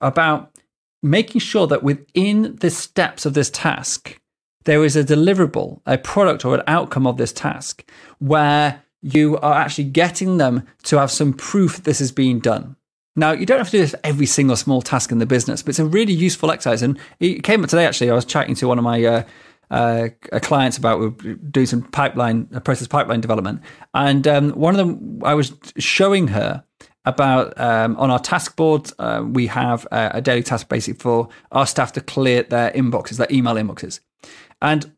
about 0.00 0.56
making 1.02 1.42
sure 1.42 1.66
that 1.66 1.82
within 1.82 2.56
the 2.56 2.70
steps 2.70 3.26
of 3.26 3.34
this 3.34 3.50
task, 3.50 4.18
there 4.68 4.84
is 4.84 4.96
a 4.96 5.02
deliverable, 5.02 5.80
a 5.86 5.96
product 5.96 6.44
or 6.44 6.54
an 6.54 6.62
outcome 6.66 7.06
of 7.06 7.16
this 7.16 7.32
task 7.32 7.90
where 8.18 8.82
you 9.00 9.38
are 9.38 9.54
actually 9.54 9.84
getting 9.84 10.36
them 10.36 10.62
to 10.82 10.98
have 10.98 11.10
some 11.10 11.32
proof 11.32 11.84
this 11.84 12.02
is 12.02 12.12
being 12.12 12.38
done. 12.38 12.76
Now, 13.16 13.32
you 13.32 13.46
don't 13.46 13.56
have 13.56 13.68
to 13.68 13.72
do 13.72 13.78
this 13.78 13.92
for 13.92 14.00
every 14.04 14.26
single 14.26 14.56
small 14.56 14.82
task 14.82 15.10
in 15.10 15.20
the 15.20 15.26
business, 15.26 15.62
but 15.62 15.70
it's 15.70 15.78
a 15.78 15.86
really 15.86 16.12
useful 16.12 16.50
exercise. 16.50 16.82
And 16.82 16.98
it 17.18 17.44
came 17.44 17.64
up 17.64 17.70
today, 17.70 17.86
actually. 17.86 18.10
I 18.10 18.14
was 18.14 18.26
chatting 18.26 18.54
to 18.56 18.68
one 18.68 18.76
of 18.76 18.84
my 18.84 19.02
uh, 19.02 19.22
uh, 19.70 20.08
clients 20.42 20.76
about 20.76 21.16
doing 21.50 21.66
some 21.66 21.82
pipeline, 21.84 22.44
process 22.62 22.86
pipeline 22.86 23.22
development. 23.22 23.62
And 23.94 24.28
um, 24.28 24.50
one 24.50 24.78
of 24.78 24.86
them, 24.86 25.22
I 25.24 25.32
was 25.32 25.54
showing 25.78 26.28
her 26.28 26.62
about 27.06 27.58
um, 27.58 27.96
on 27.96 28.10
our 28.10 28.18
task 28.18 28.54
board, 28.54 28.92
uh, 28.98 29.24
we 29.26 29.46
have 29.46 29.86
a, 29.90 30.10
a, 30.14 30.20
daily 30.20 30.42
task 30.42 30.68
basically 30.68 30.98
for 30.98 31.30
our 31.52 31.66
staff 31.66 31.92
to 31.92 32.02
clear 32.02 32.42
their 32.42 32.70
inboxes, 32.72 33.16
their 33.16 33.28
email 33.30 33.54
inboxes. 33.54 34.00
And 34.60 34.92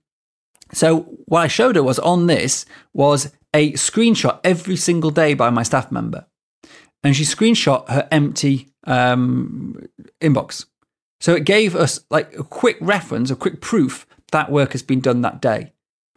so 0.73 1.01
what 1.27 1.41
I 1.41 1.49
showed 1.49 1.77
her 1.77 1.83
was 1.83 1.99
on 1.99 2.27
this 2.27 2.65
was 2.93 3.33
a 3.53 3.73
screenshot 3.73 4.41
every 4.45 4.77
single 4.77 5.11
day 5.11 5.35
by 5.35 5.51
my 5.51 5.63
staff 5.63 5.91
member. 5.91 6.27
And 7.03 7.17
she 7.17 7.25
screenshot 7.25 7.89
her 7.89 8.07
empty 8.11 8.69
um, 8.85 9.89
inbox. 10.21 10.67
So 11.21 11.35
it 11.35 11.45
gave 11.45 11.75
us 11.75 12.01
like 12.11 12.35
a 12.39 12.45
quick 12.45 12.77
reference, 12.81 13.31
a 13.31 13.37
quick 13.37 13.61
proof 13.61 14.07
that 14.33 14.51
work 14.51 14.73
has 14.73 14.83
been 14.83 15.01
done 15.01 15.23
that 15.23 15.41
day. 15.41 15.73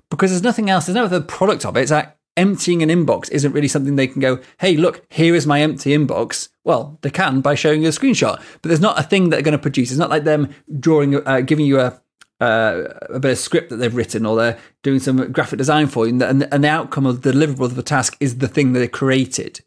Because 0.10 0.32
there's 0.32 0.44
nothing 0.44 0.70
else, 0.70 0.86
there's 0.86 0.96
no 0.96 1.06
other 1.06 1.22
product 1.22 1.66
of 1.66 1.76
it. 1.76 1.82
It's 1.82 1.92
like 1.92 2.16
emptying 2.38 2.82
an 2.82 2.90
inbox 2.90 3.32
isn't 3.32 3.52
really 3.52 3.68
something 3.68 3.96
they 3.96 4.08
can 4.08 4.22
go, 4.22 4.40
hey, 4.60 4.78
look, 4.78 5.06
here 5.10 5.36
is 5.36 5.48
my 5.48 5.62
empty 5.62 5.92
inbox. 5.92 6.50
Well, 6.64 7.00
they 7.02 7.10
can 7.10 7.42
by 7.42 7.56
showing 7.56 7.82
you 7.82 7.90
a 7.90 7.92
screenshot, 7.92 8.38
but 8.62 8.70
there's 8.70 8.80
not 8.80 9.00
a 9.00 9.04
thing 9.04 9.30
that 9.30 9.38
they're 9.38 9.44
going 9.44 9.54
to 9.54 9.58
produce. 9.58 9.92
It's 9.92 10.00
not 10.00 10.10
like 10.10 10.24
them 10.24 10.54
drawing, 10.80 11.16
uh, 11.28 11.42
giving 11.42 11.66
you 11.66 11.80
a, 11.80 12.02
uh, 12.40 12.84
a 13.10 13.20
bit 13.20 13.32
of 13.32 13.38
script 13.38 13.70
that 13.70 13.78
they've 13.78 13.96
written 13.96 14.26
or 14.26 14.36
they're 14.36 14.60
doing 14.82 15.00
some 15.00 15.32
graphic 15.32 15.58
design 15.58 15.88
for 15.88 16.06
you, 16.06 16.12
and 16.12 16.42
the, 16.42 16.54
and 16.54 16.64
the 16.64 16.70
outcome 16.70 17.06
of 17.06 17.22
the 17.22 17.32
deliverable 17.32 17.66
of 17.66 17.76
the 17.76 17.84
task 17.84 18.18
is 18.20 18.40
the 18.40 18.48
thing 18.48 18.74
that 18.74 18.80
they 18.80 18.88
created. 18.88 19.62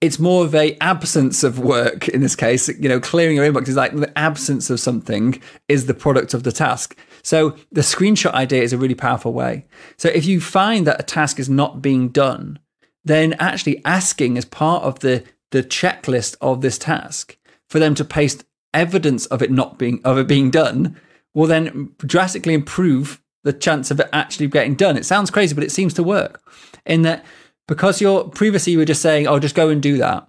It's 0.00 0.18
more 0.18 0.44
of 0.44 0.54
a 0.54 0.76
absence 0.80 1.44
of 1.44 1.60
work 1.60 2.08
in 2.08 2.22
this 2.22 2.34
case. 2.34 2.68
You 2.68 2.88
know, 2.88 2.98
clearing 2.98 3.36
your 3.36 3.50
inbox 3.50 3.68
is 3.68 3.76
like 3.76 3.94
the 3.94 4.16
absence 4.18 4.68
of 4.68 4.80
something 4.80 5.40
is 5.68 5.86
the 5.86 5.94
product 5.94 6.34
of 6.34 6.42
the 6.42 6.50
task. 6.50 6.96
So 7.22 7.56
the 7.70 7.82
screenshot 7.82 8.32
idea 8.32 8.62
is 8.62 8.72
a 8.72 8.78
really 8.78 8.96
powerful 8.96 9.32
way. 9.32 9.66
So 9.96 10.08
if 10.08 10.26
you 10.26 10.40
find 10.40 10.86
that 10.88 10.98
a 10.98 11.04
task 11.04 11.38
is 11.38 11.48
not 11.48 11.80
being 11.80 12.08
done, 12.08 12.58
then 13.04 13.34
actually 13.34 13.80
asking 13.84 14.38
as 14.38 14.44
part 14.44 14.82
of 14.82 15.00
the 15.00 15.24
the 15.52 15.62
checklist 15.62 16.34
of 16.40 16.62
this 16.62 16.78
task 16.78 17.36
for 17.68 17.78
them 17.78 17.94
to 17.94 18.04
paste 18.04 18.44
evidence 18.74 19.26
of 19.26 19.42
it 19.42 19.50
not 19.50 19.78
being 19.78 20.00
of 20.04 20.18
it 20.18 20.26
being 20.26 20.50
done 20.50 20.98
will 21.34 21.46
then 21.46 21.90
drastically 21.98 22.54
improve 22.54 23.20
the 23.44 23.52
chance 23.52 23.90
of 23.90 23.98
it 24.00 24.08
actually 24.12 24.46
getting 24.46 24.74
done. 24.74 24.96
It 24.96 25.06
sounds 25.06 25.30
crazy, 25.30 25.54
but 25.54 25.64
it 25.64 25.72
seems 25.72 25.94
to 25.94 26.02
work. 26.02 26.42
In 26.86 27.02
that 27.02 27.24
because 27.68 28.00
you're 28.00 28.24
previously 28.24 28.72
you 28.72 28.78
were 28.78 28.84
just 28.84 29.02
saying, 29.02 29.26
"Oh, 29.26 29.38
just 29.38 29.54
go 29.54 29.68
and 29.68 29.82
do 29.82 29.96
that," 29.98 30.28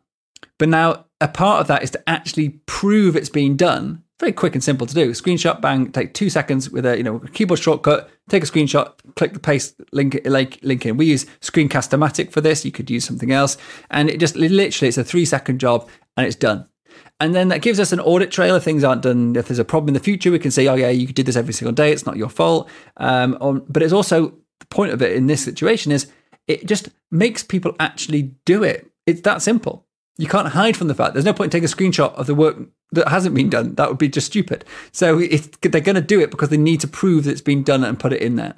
but 0.57 0.69
now 0.69 1.05
a 1.19 1.27
part 1.27 1.61
of 1.61 1.67
that 1.67 1.83
is 1.83 1.91
to 1.91 2.09
actually 2.09 2.49
prove 2.65 3.15
it's 3.15 3.29
being 3.29 3.55
done. 3.55 4.03
Very 4.19 4.31
quick 4.31 4.53
and 4.53 4.63
simple 4.63 4.85
to 4.85 4.93
do. 4.93 5.11
Screenshot, 5.11 5.59
bang, 5.59 5.91
take 5.91 6.13
two 6.13 6.29
seconds 6.29 6.69
with 6.69 6.85
a 6.85 6.97
you 6.97 7.03
know 7.03 7.19
keyboard 7.33 7.59
shortcut. 7.59 8.09
Take 8.29 8.43
a 8.43 8.45
screenshot, 8.45 8.93
click 9.15 9.33
the 9.33 9.39
paste 9.39 9.75
link 9.91 10.19
link 10.25 10.59
link 10.61 10.85
in. 10.85 10.97
We 10.97 11.07
use 11.07 11.25
Screencast-O-Matic 11.41 12.31
for 12.31 12.41
this. 12.41 12.63
You 12.63 12.71
could 12.71 12.89
use 12.89 13.05
something 13.05 13.31
else, 13.31 13.57
and 13.89 14.09
it 14.09 14.19
just 14.19 14.35
literally 14.35 14.87
it's 14.87 14.97
a 14.97 15.03
three 15.03 15.25
second 15.25 15.59
job 15.59 15.89
and 16.15 16.25
it's 16.25 16.35
done. 16.35 16.67
And 17.23 17.33
then 17.33 17.47
that 17.47 17.61
gives 17.61 17.79
us 17.79 17.93
an 17.93 18.01
audit 18.01 18.31
trail 18.31 18.53
if 18.57 18.63
things 18.63 18.83
aren't 18.83 19.01
done. 19.01 19.37
If 19.37 19.47
there's 19.47 19.57
a 19.57 19.63
problem 19.63 19.87
in 19.87 19.93
the 19.93 20.01
future, 20.01 20.29
we 20.29 20.39
can 20.39 20.51
say, 20.51 20.67
oh, 20.67 20.75
yeah, 20.75 20.89
you 20.89 21.07
did 21.07 21.25
this 21.25 21.37
every 21.37 21.53
single 21.53 21.71
day. 21.71 21.93
It's 21.93 22.05
not 22.05 22.17
your 22.17 22.27
fault. 22.27 22.69
Um, 22.97 23.37
on, 23.39 23.65
but 23.69 23.81
it's 23.81 23.93
also 23.93 24.33
the 24.59 24.65
point 24.65 24.91
of 24.91 25.01
it 25.01 25.13
in 25.13 25.27
this 25.27 25.41
situation 25.41 25.93
is 25.93 26.11
it 26.49 26.65
just 26.65 26.89
makes 27.11 27.41
people 27.41 27.77
actually 27.79 28.33
do 28.43 28.61
it. 28.61 28.91
It's 29.07 29.21
that 29.21 29.41
simple. 29.41 29.85
You 30.17 30.27
can't 30.27 30.49
hide 30.49 30.75
from 30.75 30.89
the 30.89 30.95
fact. 30.95 31.13
There's 31.13 31.23
no 31.23 31.31
point 31.31 31.53
in 31.53 31.61
taking 31.61 31.71
a 31.71 31.73
screenshot 31.73 32.13
of 32.15 32.27
the 32.27 32.35
work 32.35 32.57
that 32.91 33.07
hasn't 33.07 33.35
been 33.35 33.49
done. 33.49 33.75
That 33.75 33.87
would 33.87 33.97
be 33.97 34.09
just 34.09 34.27
stupid. 34.27 34.65
So 34.91 35.19
they're 35.19 35.79
going 35.79 35.95
to 35.95 36.01
do 36.01 36.19
it 36.19 36.29
because 36.29 36.49
they 36.49 36.57
need 36.57 36.81
to 36.81 36.89
prove 36.89 37.23
that 37.23 37.31
it's 37.31 37.39
been 37.39 37.63
done 37.63 37.85
and 37.85 37.97
put 37.97 38.11
it 38.11 38.21
in 38.21 38.35
there. 38.35 38.55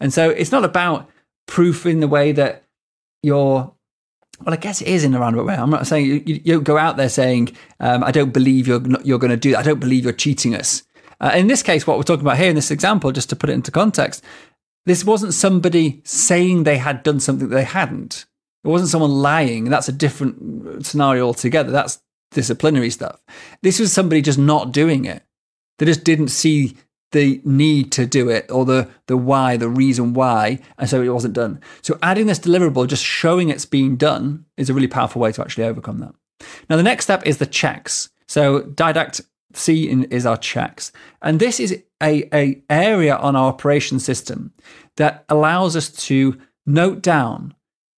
And 0.00 0.12
so 0.12 0.28
it's 0.28 0.52
not 0.52 0.66
about 0.66 1.08
proof 1.46 1.86
in 1.86 2.00
the 2.00 2.08
way 2.08 2.32
that 2.32 2.64
you're 3.22 3.72
well, 4.44 4.54
I 4.54 4.56
guess 4.56 4.80
it 4.80 4.88
is 4.88 5.04
in 5.04 5.14
a 5.14 5.20
roundabout 5.20 5.46
way. 5.46 5.54
I'm 5.54 5.70
not 5.70 5.86
saying 5.86 6.06
you, 6.26 6.40
you, 6.44 6.60
go 6.60 6.78
out 6.78 6.96
there 6.96 7.08
saying, 7.08 7.56
um, 7.80 8.02
"I 8.04 8.10
don't 8.10 8.32
believe 8.32 8.66
you're 8.66 8.82
you're 9.02 9.18
going 9.18 9.30
to 9.30 9.36
do 9.36 9.52
that. 9.52 9.60
I 9.60 9.62
don't 9.62 9.80
believe 9.80 10.04
you're 10.04 10.12
cheating 10.12 10.54
us." 10.54 10.82
Uh, 11.20 11.32
in 11.34 11.46
this 11.46 11.62
case, 11.62 11.86
what 11.86 11.96
we're 11.96 12.02
talking 12.02 12.24
about 12.24 12.38
here 12.38 12.50
in 12.50 12.56
this 12.56 12.70
example, 12.70 13.12
just 13.12 13.30
to 13.30 13.36
put 13.36 13.50
it 13.50 13.54
into 13.54 13.70
context, 13.70 14.24
this 14.86 15.04
wasn't 15.04 15.34
somebody 15.34 16.02
saying 16.04 16.64
they 16.64 16.78
had 16.78 17.02
done 17.02 17.20
something 17.20 17.48
that 17.48 17.54
they 17.54 17.64
hadn't. 17.64 18.26
It 18.64 18.68
wasn't 18.68 18.90
someone 18.90 19.10
lying. 19.10 19.64
That's 19.64 19.88
a 19.88 19.92
different 19.92 20.84
scenario 20.84 21.26
altogether. 21.26 21.70
That's 21.70 22.00
disciplinary 22.32 22.90
stuff. 22.90 23.20
This 23.62 23.78
was 23.78 23.92
somebody 23.92 24.22
just 24.22 24.38
not 24.38 24.72
doing 24.72 25.04
it. 25.04 25.22
They 25.78 25.86
just 25.86 26.04
didn't 26.04 26.28
see 26.28 26.76
the 27.12 27.40
need 27.44 27.92
to 27.92 28.06
do 28.06 28.28
it 28.28 28.50
or 28.50 28.64
the 28.64 28.88
the 29.06 29.16
why, 29.16 29.56
the 29.56 29.68
reason 29.68 30.14
why, 30.14 30.58
and 30.78 30.88
so 30.88 31.02
it 31.02 31.08
wasn't 31.08 31.34
done. 31.34 31.60
So 31.82 31.98
adding 32.02 32.26
this 32.26 32.38
deliverable, 32.38 32.86
just 32.86 33.04
showing 33.04 33.48
it's 33.48 33.66
being 33.66 33.96
done, 33.96 34.44
is 34.56 34.68
a 34.68 34.74
really 34.74 34.88
powerful 34.88 35.20
way 35.20 35.32
to 35.32 35.42
actually 35.42 35.64
overcome 35.64 35.98
that. 35.98 36.14
Now 36.68 36.76
the 36.76 36.82
next 36.82 37.04
step 37.04 37.26
is 37.26 37.38
the 37.38 37.46
checks. 37.46 38.10
So 38.26 38.62
didact 38.62 39.20
C 39.54 39.88
is 40.10 40.26
our 40.26 40.36
checks, 40.36 40.92
and 41.20 41.38
this 41.38 41.60
is 41.60 41.82
a, 42.02 42.28
a 42.34 42.62
area 42.68 43.16
on 43.16 43.36
our 43.36 43.48
operation 43.48 44.00
system 44.00 44.52
that 44.96 45.24
allows 45.28 45.76
us 45.76 45.90
to 46.06 46.38
note 46.66 47.02
down 47.02 47.54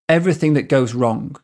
everything 0.09 0.55
that 0.55 0.68
goes 0.68 0.94
wrong 0.94 1.37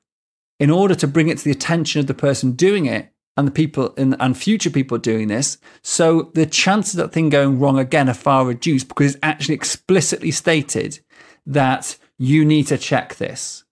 in 0.59 0.71
order 0.71 0.95
to 0.95 1.07
bring 1.07 1.29
it 1.29 1.39
to 1.39 1.45
the 1.45 1.51
attention 1.51 2.01
of 2.01 2.07
the 2.07 2.15
person 2.15 2.53
doing 2.53 2.87
it 2.87 3.13
and 3.41 3.49
the 3.49 3.53
people 3.53 3.89
in, 3.95 4.15
and 4.21 4.37
future 4.37 4.71
people 4.71 4.99
doing 4.99 5.29
this. 5.29 5.59
So 5.83 6.31
the 6.35 6.47
chances 6.47 6.95
of 6.95 6.99
that 6.99 7.13
thing 7.13 7.31
going 7.31 7.59
wrong 7.59 7.79
again 7.79 8.09
are 8.09 8.15
far 8.15 8.47
reduced 8.47 8.87
because 8.87 9.15
it's 9.15 9.21
actually 9.25 9.55
explicitly 9.55 10.31
stated 10.31 11.01
that 11.47 11.97
you 12.19 12.45
need 12.45 12.67
to 12.69 12.79
check 12.79 13.17
this. 13.17 13.65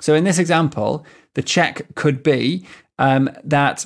So 0.00 0.14
in 0.14 0.24
this 0.24 0.38
example, 0.38 1.04
the 1.34 1.42
check 1.42 1.82
could 1.96 2.22
be 2.22 2.66
um, 2.98 3.28
that 3.44 3.84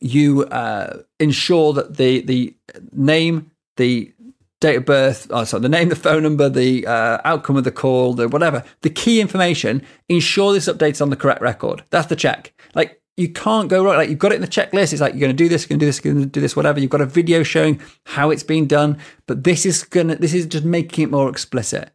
you 0.00 0.44
uh, 0.44 1.02
ensure 1.18 1.72
that 1.72 1.96
the 1.96 2.20
the 2.20 2.54
name, 2.92 3.50
the 3.76 4.12
date 4.60 4.76
of 4.76 4.84
birth, 4.84 5.26
oh, 5.30 5.44
sorry, 5.44 5.62
the 5.62 5.68
name, 5.68 5.88
the 5.88 5.96
phone 5.96 6.22
number, 6.22 6.48
the 6.48 6.86
uh, 6.86 7.18
outcome 7.24 7.56
of 7.56 7.64
the 7.64 7.72
call, 7.72 8.14
the 8.14 8.28
whatever, 8.28 8.64
the 8.82 8.90
key 8.90 9.20
information, 9.20 9.82
ensure 10.08 10.52
this 10.52 10.68
updates 10.68 11.02
on 11.02 11.10
the 11.10 11.16
correct 11.16 11.42
record. 11.42 11.82
That's 11.90 12.06
the 12.06 12.16
check. 12.16 12.54
Like 12.74 13.02
you 13.16 13.28
can't 13.28 13.68
go 13.68 13.84
wrong. 13.84 13.96
Like 13.96 14.08
you've 14.08 14.18
got 14.18 14.32
it 14.32 14.36
in 14.36 14.40
the 14.40 14.48
checklist. 14.48 14.92
It's 14.92 15.00
like 15.00 15.14
you're 15.14 15.20
going 15.20 15.36
to 15.36 15.44
do 15.44 15.48
this, 15.48 15.62
you're 15.62 15.68
going 15.68 15.80
to 15.80 15.84
do 15.84 15.86
this, 15.86 16.04
you're 16.04 16.14
going 16.14 16.24
to 16.24 16.30
do 16.30 16.40
this, 16.40 16.56
whatever. 16.56 16.80
You've 16.80 16.90
got 16.90 17.00
a 17.00 17.06
video 17.06 17.42
showing 17.42 17.80
how 18.04 18.30
it's 18.30 18.42
being 18.42 18.66
done, 18.66 18.98
but 19.26 19.44
this 19.44 19.64
is 19.64 19.84
gonna, 19.84 20.16
this 20.16 20.34
is 20.34 20.46
just 20.46 20.64
making 20.64 21.04
it 21.04 21.10
more 21.10 21.28
explicit. 21.28 21.90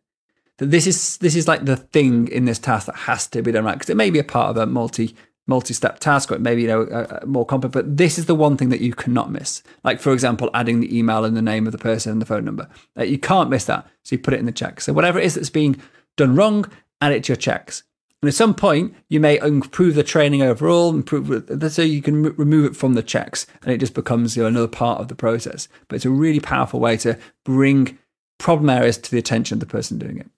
That 0.58 0.72
this 0.72 0.88
is 0.88 1.18
this 1.18 1.36
is 1.36 1.48
like 1.48 1.64
the 1.66 1.78
thing 1.78 2.28
in 2.28 2.44
this 2.44 2.60
task 2.60 2.88
that 2.88 2.96
has 2.96 3.28
to 3.28 3.42
be 3.42 3.52
done 3.52 3.64
right 3.64 3.76
because 3.76 3.90
it 3.90 3.96
may 3.96 4.10
be 4.10 4.20
a 4.20 4.26
part 4.26 4.50
of 4.50 4.58
a 4.58 4.66
multi 4.66 5.16
multi-step 5.48 6.00
task 6.00 6.32
or 6.32 6.36
it 6.36 6.42
may 6.42 6.54
be 6.54 6.64
you 6.64 6.68
know 6.68 6.82
a, 6.82 7.22
a 7.22 7.26
more 7.26 7.46
complex 7.46 7.74
but 7.74 7.98
this 7.98 8.20
is 8.20 8.26
the 8.26 8.36
one 8.36 8.58
thing 8.58 8.68
that 8.68 8.82
you 8.82 8.94
cannot 8.94 9.32
miss 9.32 9.64
like 9.86 10.02
for 10.02 10.12
example 10.12 10.50
adding 10.54 10.82
the 10.82 10.96
email 10.96 11.24
and 11.24 11.36
the 11.36 11.42
name 11.42 11.66
of 11.66 11.72
the 11.72 11.78
person 11.78 12.12
and 12.12 12.22
the 12.22 12.26
phone 12.26 12.44
number 12.44 12.68
uh, 12.98 13.04
you 13.04 13.18
can't 13.18 13.50
miss 13.50 13.66
that 13.66 13.88
so 14.04 14.16
you 14.16 14.20
put 14.20 14.34
it 14.34 14.40
in 14.40 14.46
the 14.46 14.52
check 14.52 14.82
so 14.82 14.92
whatever 14.92 15.18
it 15.18 15.26
is 15.26 15.36
that's 15.36 15.50
being 15.50 15.82
done 16.18 16.36
wrong 16.36 16.70
add 17.02 17.14
it 17.14 17.24
to 17.24 17.30
your 17.30 17.38
checks 17.38 17.84
and 18.22 18.28
at 18.28 18.36
some 18.36 18.54
point, 18.54 18.94
you 19.08 19.20
may 19.20 19.40
improve 19.40 19.96
the 19.96 20.04
training 20.04 20.42
overall, 20.42 20.90
improve 20.90 21.72
so 21.72 21.82
you 21.82 22.02
can 22.02 22.24
remove 22.36 22.66
it 22.66 22.76
from 22.76 22.94
the 22.94 23.04
checks, 23.04 23.48
and 23.62 23.72
it 23.72 23.78
just 23.78 23.94
becomes 23.94 24.36
you 24.36 24.44
know, 24.44 24.48
another 24.48 24.68
part 24.68 25.00
of 25.00 25.08
the 25.08 25.16
process. 25.16 25.70
But 25.88 25.98
it's 25.98 26.06
a 26.06 26.10
really 26.10 26.42
powerful 26.42 26.82
way 26.82 26.98
to 26.98 27.18
bring 27.46 27.98
problem 28.38 28.70
areas 28.70 28.98
to 28.98 29.12
the 29.12 29.18
attention 29.18 29.56
of 29.56 29.60
the 29.62 29.66
person 29.66 29.98
doing 29.98 30.18
it. 30.18 30.30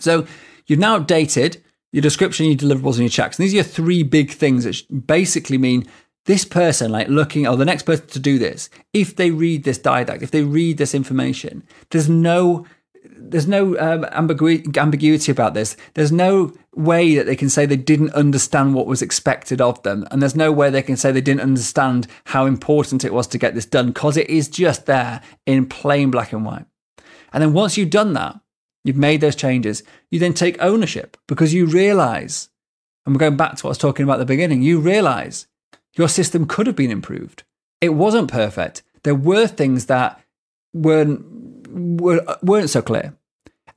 So 0.00 0.26
you've 0.66 0.78
now 0.78 0.98
updated 0.98 1.60
your 1.92 2.02
description, 2.02 2.46
your 2.46 2.56
deliverables, 2.56 2.94
and 2.94 3.00
your 3.00 3.08
checks. 3.10 3.38
And 3.38 3.44
these 3.44 3.52
are 3.52 3.56
your 3.56 3.64
three 3.64 4.02
big 4.02 4.30
things 4.30 4.64
that 4.64 5.06
basically 5.06 5.58
mean 5.58 5.86
this 6.24 6.44
person, 6.46 6.90
like 6.90 7.08
looking, 7.08 7.46
or 7.46 7.56
the 7.56 7.66
next 7.66 7.82
person 7.82 8.06
to 8.06 8.18
do 8.18 8.38
this, 8.38 8.70
if 8.94 9.14
they 9.14 9.30
read 9.30 9.64
this 9.64 9.78
didact, 9.78 10.22
if 10.22 10.30
they 10.30 10.42
read 10.42 10.78
this 10.78 10.94
information, 10.94 11.62
there's 11.90 12.08
no 12.08 12.66
there's 13.04 13.46
no 13.46 13.78
um, 13.78 14.04
ambigu- 14.04 14.76
ambiguity 14.78 15.30
about 15.30 15.54
this. 15.54 15.76
There's 15.94 16.12
no 16.12 16.52
way 16.74 17.14
that 17.16 17.26
they 17.26 17.36
can 17.36 17.50
say 17.50 17.66
they 17.66 17.76
didn't 17.76 18.14
understand 18.14 18.74
what 18.74 18.86
was 18.86 19.02
expected 19.02 19.60
of 19.60 19.82
them, 19.82 20.06
and 20.10 20.20
there's 20.20 20.36
no 20.36 20.52
way 20.52 20.70
they 20.70 20.82
can 20.82 20.96
say 20.96 21.12
they 21.12 21.20
didn't 21.20 21.42
understand 21.42 22.06
how 22.26 22.46
important 22.46 23.04
it 23.04 23.12
was 23.12 23.26
to 23.28 23.38
get 23.38 23.54
this 23.54 23.66
done 23.66 23.88
because 23.88 24.16
it 24.16 24.28
is 24.30 24.48
just 24.48 24.86
there 24.86 25.20
in 25.46 25.66
plain 25.66 26.10
black 26.10 26.32
and 26.32 26.44
white. 26.44 26.66
And 27.32 27.42
then 27.42 27.52
once 27.52 27.76
you've 27.76 27.90
done 27.90 28.12
that, 28.14 28.40
you've 28.84 28.96
made 28.96 29.20
those 29.20 29.36
changes, 29.36 29.82
you 30.10 30.18
then 30.18 30.34
take 30.34 30.60
ownership 30.60 31.16
because 31.26 31.52
you 31.52 31.66
realize, 31.66 32.48
and 33.04 33.14
we're 33.14 33.20
going 33.20 33.36
back 33.36 33.56
to 33.56 33.64
what 33.64 33.70
I 33.70 33.72
was 33.72 33.78
talking 33.78 34.04
about 34.04 34.14
at 34.14 34.18
the 34.20 34.26
beginning, 34.26 34.62
you 34.62 34.80
realize 34.80 35.46
your 35.94 36.08
system 36.08 36.46
could 36.46 36.66
have 36.66 36.76
been 36.76 36.90
improved. 36.90 37.42
It 37.80 37.90
wasn't 37.90 38.30
perfect. 38.30 38.82
There 39.02 39.14
were 39.14 39.46
things 39.46 39.86
that 39.86 40.20
weren't 40.72 41.24
were, 41.74 42.24
weren't 42.42 42.70
so 42.70 42.82
clear. 42.82 43.16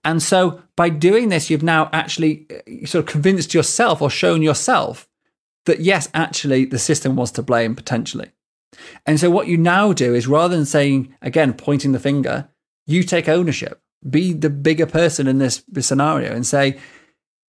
And 0.03 0.21
so 0.21 0.62
by 0.75 0.89
doing 0.89 1.29
this, 1.29 1.49
you've 1.49 1.63
now 1.63 1.89
actually 1.91 2.45
uh, 2.49 2.86
sort 2.86 3.05
of 3.05 3.12
convinced 3.12 3.53
yourself 3.53 4.01
or 4.01 4.10
shown 4.10 4.41
yourself 4.41 5.10
that 5.65 5.81
yes, 5.81 6.07
actually 6.13 6.65
the 6.65 6.79
system 6.79 7.15
was 7.15 7.31
to 7.31 7.43
blame 7.43 7.75
potentially. 7.75 8.31
And 9.05 9.19
so 9.19 9.29
what 9.29 9.47
you 9.47 9.57
now 9.57 9.93
do 9.93 10.13
is 10.13 10.27
rather 10.27 10.55
than 10.55 10.65
saying, 10.65 11.13
again, 11.21 11.53
pointing 11.53 11.91
the 11.91 11.99
finger, 11.99 12.49
you 12.86 13.03
take 13.03 13.27
ownership, 13.27 13.81
be 14.10 14.33
the 14.33 14.49
bigger 14.49 14.86
person 14.86 15.27
in 15.27 15.39
this, 15.39 15.63
this 15.67 15.88
scenario 15.88 16.33
and 16.33 16.45
say, 16.45 16.77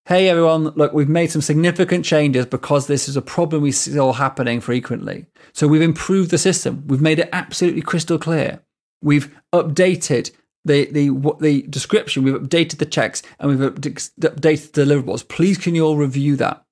hey, 0.06 0.28
everyone, 0.28 0.64
look, 0.68 0.92
we've 0.94 1.08
made 1.08 1.30
some 1.30 1.42
significant 1.42 2.04
changes 2.04 2.46
because 2.46 2.86
this 2.86 3.08
is 3.08 3.16
a 3.16 3.22
problem 3.22 3.62
we 3.62 3.70
see 3.70 3.98
all 3.98 4.14
happening 4.14 4.60
frequently. 4.60 5.26
So 5.52 5.68
we've 5.68 5.82
improved 5.82 6.30
the 6.30 6.38
system. 6.38 6.84
We've 6.86 7.02
made 7.02 7.18
it 7.18 7.28
absolutely 7.32 7.82
crystal 7.82 8.18
clear. 8.18 8.60
We've 9.02 9.34
updated 9.52 10.32
the 10.64 10.86
the 10.86 11.10
the 11.40 11.62
description. 11.62 12.24
We've 12.24 12.34
updated 12.34 12.78
the 12.78 12.86
checks 12.86 13.22
and 13.38 13.50
we've 13.50 13.70
updated 13.70 14.10
the 14.16 14.84
deliverables. 14.84 15.26
Please, 15.26 15.58
can 15.58 15.74
you 15.74 15.84
all 15.84 15.96
review 15.96 16.36
that? 16.36 16.64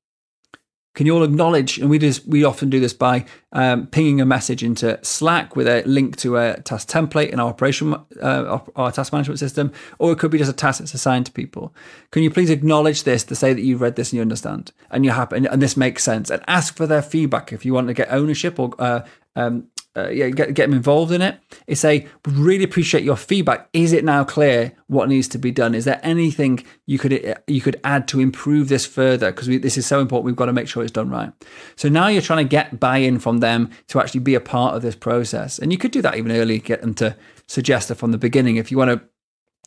Can 0.97 1.05
you 1.05 1.15
all 1.15 1.25
acknowledge? 1.25 1.77
And 1.79 1.91
we 1.91 1.99
just 1.99 2.27
we 2.27 2.43
often 2.43 2.71
do 2.71 2.81
this 2.81 2.95
by 2.95 3.27
um, 3.53 3.87
pinging 3.87 4.21
a 4.23 4.25
message 4.25 4.63
into 4.63 4.99
Slack 5.03 5.55
with 5.55 5.69
a 5.69 5.83
link 5.85 6.17
to 6.17 6.39
a 6.39 6.59
task 6.63 6.89
template 6.89 7.29
in 7.29 7.39
our 7.39 7.51
operation 7.51 7.95
uh, 8.23 8.59
our 8.77 8.91
task 8.91 9.13
management 9.13 9.39
system, 9.39 9.73
or 9.99 10.13
it 10.13 10.19
could 10.19 10.31
be 10.31 10.39
just 10.39 10.51
a 10.51 10.55
task 10.55 10.79
that's 10.79 10.95
assigned 10.95 11.27
to 11.27 11.33
people. 11.33 11.75
Can 12.13 12.23
you 12.23 12.31
please 12.31 12.49
acknowledge 12.49 13.03
this 13.03 13.25
to 13.25 13.35
say 13.35 13.53
that 13.53 13.61
you've 13.61 13.83
read 13.83 13.97
this 13.97 14.11
and 14.11 14.17
you 14.17 14.23
understand 14.23 14.73
and 14.91 15.05
you're 15.05 15.13
happy 15.13 15.37
and, 15.37 15.47
and 15.47 15.61
this 15.61 15.77
makes 15.77 16.03
sense, 16.03 16.31
and 16.31 16.43
ask 16.47 16.75
for 16.75 16.87
their 16.87 17.03
feedback 17.03 17.53
if 17.53 17.67
you 17.67 17.75
want 17.75 17.89
to 17.89 17.95
get 17.95 18.11
ownership 18.11 18.59
or 18.59 18.75
uh, 18.79 19.01
um, 19.37 19.69
uh, 19.97 20.09
yeah, 20.11 20.29
get, 20.29 20.55
get 20.55 20.67
them 20.67 20.75
involved 20.75 21.13
in 21.13 21.23
it. 21.23 21.39
It's 21.67 21.85
a 21.85 22.07
really 22.27 22.65
appreciate 22.65 23.03
your 23.03 23.17
feedback. 23.17 23.69
Is 23.73 23.93
it 23.93 24.05
now 24.05 24.25
clear 24.25 24.73
what 24.89 25.09
needs 25.09 25.27
to 25.29 25.39
be 25.39 25.51
done? 25.51 25.75
Is 25.75 25.85
there 25.85 26.01
anything 26.03 26.65
you 26.85 26.99
could 26.99 27.37
you 27.47 27.61
could 27.61 27.81
add 27.83 28.07
to 28.09 28.21
improve 28.21 28.69
this 28.69 28.85
further? 28.87 29.33
Because 29.33 29.49
this 29.49 29.79
is 29.79 29.87
so 29.87 30.01
important. 30.01 30.27
We've 30.27 30.37
got 30.37 30.47
to 30.47 30.53
make 30.53 30.69
sure 30.69 30.83
it's 30.83 30.93
done 30.93 31.09
right. 31.09 31.33
So 31.77 31.89
now 31.89 32.09
you're 32.09 32.23
trying 32.23 32.45
to 32.45 32.49
get 32.49 32.79
buy-in 32.79 33.19
from 33.19 33.39
them 33.39 33.71
to 33.89 34.01
actually 34.01 34.21
be 34.21 34.35
a 34.35 34.41
part 34.41 34.75
of 34.75 34.83
this 34.83 34.97
process, 34.97 35.59
and 35.59 35.73
you 35.73 35.79
could 35.79 35.93
do 35.93 36.03
that 36.03 36.17
even 36.17 36.33
early. 36.33 36.59
Get 36.59 36.83
them 36.83 36.95
to 36.95 37.17
suggest 37.49 37.91
it 37.91 37.95
from 37.95 38.13
the 38.13 38.19
beginning 38.19 38.57
if 38.57 38.71
you 38.71 38.79
want 38.79 38.91
to 38.91 39.01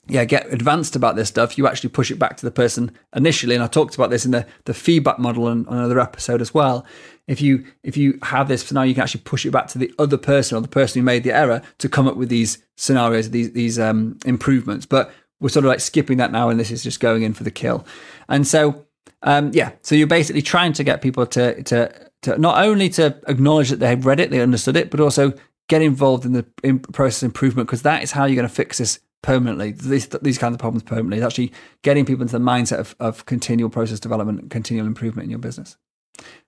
yeah, 0.10 0.26
get 0.26 0.52
advanced 0.52 0.96
about 0.96 1.16
this 1.16 1.30
stuff, 1.30 1.58
you 1.58 1.68
actually 1.68 1.90
push 1.90 2.10
it 2.10 2.18
back 2.18 2.36
to 2.38 2.46
the 2.46 2.52
person 2.52 2.92
initially. 3.16 3.56
And 3.56 3.64
I 3.64 3.68
talked 3.68 3.96
about 3.96 4.10
this 4.10 4.26
in 4.26 4.32
the, 4.32 4.46
the 4.66 4.74
feedback 4.74 5.20
model 5.20 5.46
on, 5.46 5.68
on 5.68 5.78
another 5.78 6.00
episode 6.00 6.42
as 6.42 6.54
well. 6.54 6.86
If 7.28 7.42
you 7.42 7.66
if 7.84 7.96
you 7.96 8.18
have 8.24 8.48
this, 8.48 8.66
so 8.66 8.74
now 8.74 8.82
you 8.82 8.96
can 8.96 9.04
actually 9.04 9.22
push 9.22 9.46
it 9.46 9.52
back 9.52 9.68
to 9.68 9.78
the 9.78 9.94
other 10.00 10.18
person 10.18 10.58
or 10.58 10.62
the 10.62 10.68
person 10.68 11.00
who 11.00 11.06
made 11.06 11.24
the 11.24 11.32
error 11.32 11.62
to 11.78 11.88
come 11.88 12.08
up 12.08 12.16
with 12.16 12.30
these 12.30 12.58
scenarios, 12.76 13.30
these 13.30 13.52
these 13.52 13.78
um, 13.78 14.18
improvements. 14.26 14.88
But 14.88 15.12
we're 15.40 15.50
sort 15.50 15.66
of 15.66 15.70
like 15.70 15.80
skipping 15.80 16.18
that 16.18 16.32
now, 16.32 16.50
and 16.50 16.60
this 16.60 16.72
is 16.72 16.82
just 16.82 17.00
going 17.00 17.22
in 17.22 17.34
for 17.34 17.44
the 17.44 17.52
kill. 17.52 17.86
And 18.28 18.48
so, 18.48 18.88
um, 19.22 19.52
yeah, 19.54 19.74
so 19.82 19.94
you're 19.94 20.08
basically 20.08 20.42
trying 20.42 20.74
to 20.74 20.84
get 20.84 21.04
people 21.04 21.28
to 21.28 21.62
to 21.64 22.10
to 22.24 22.38
not 22.40 22.64
only 22.66 22.90
to 22.90 23.16
acknowledge 23.28 23.70
that 23.70 23.80
they've 23.80 24.04
read 24.04 24.20
it, 24.20 24.32
they 24.32 24.42
understood 24.42 24.76
it, 24.76 24.90
but 24.90 25.00
also 25.00 25.34
get 25.68 25.84
involved 25.84 26.26
in 26.26 26.34
the 26.34 26.48
in 26.64 26.80
process 26.80 27.22
improvement 27.22 27.68
because 27.68 27.84
that 27.84 28.02
is 28.02 28.12
how 28.12 28.26
you're 28.26 28.36
going 28.36 28.48
to 28.48 28.54
fix 28.54 28.80
this 28.80 29.00
permanently. 29.22 29.72
These 29.72 30.08
these 30.22 30.38
kinds 30.38 30.54
of 30.54 30.60
problems 30.60 30.84
permanently. 30.84 31.18
It's 31.18 31.26
actually 31.26 31.52
getting 31.82 32.06
people 32.06 32.22
into 32.22 32.38
the 32.38 32.44
mindset 32.44 32.80
of, 32.80 32.96
of 33.00 33.26
continual 33.26 33.70
process 33.70 34.00
development, 34.00 34.42
and 34.42 34.50
continual 34.50 34.88
improvement 34.88 35.26
in 35.26 35.30
your 35.30 35.40
business. 35.40 35.78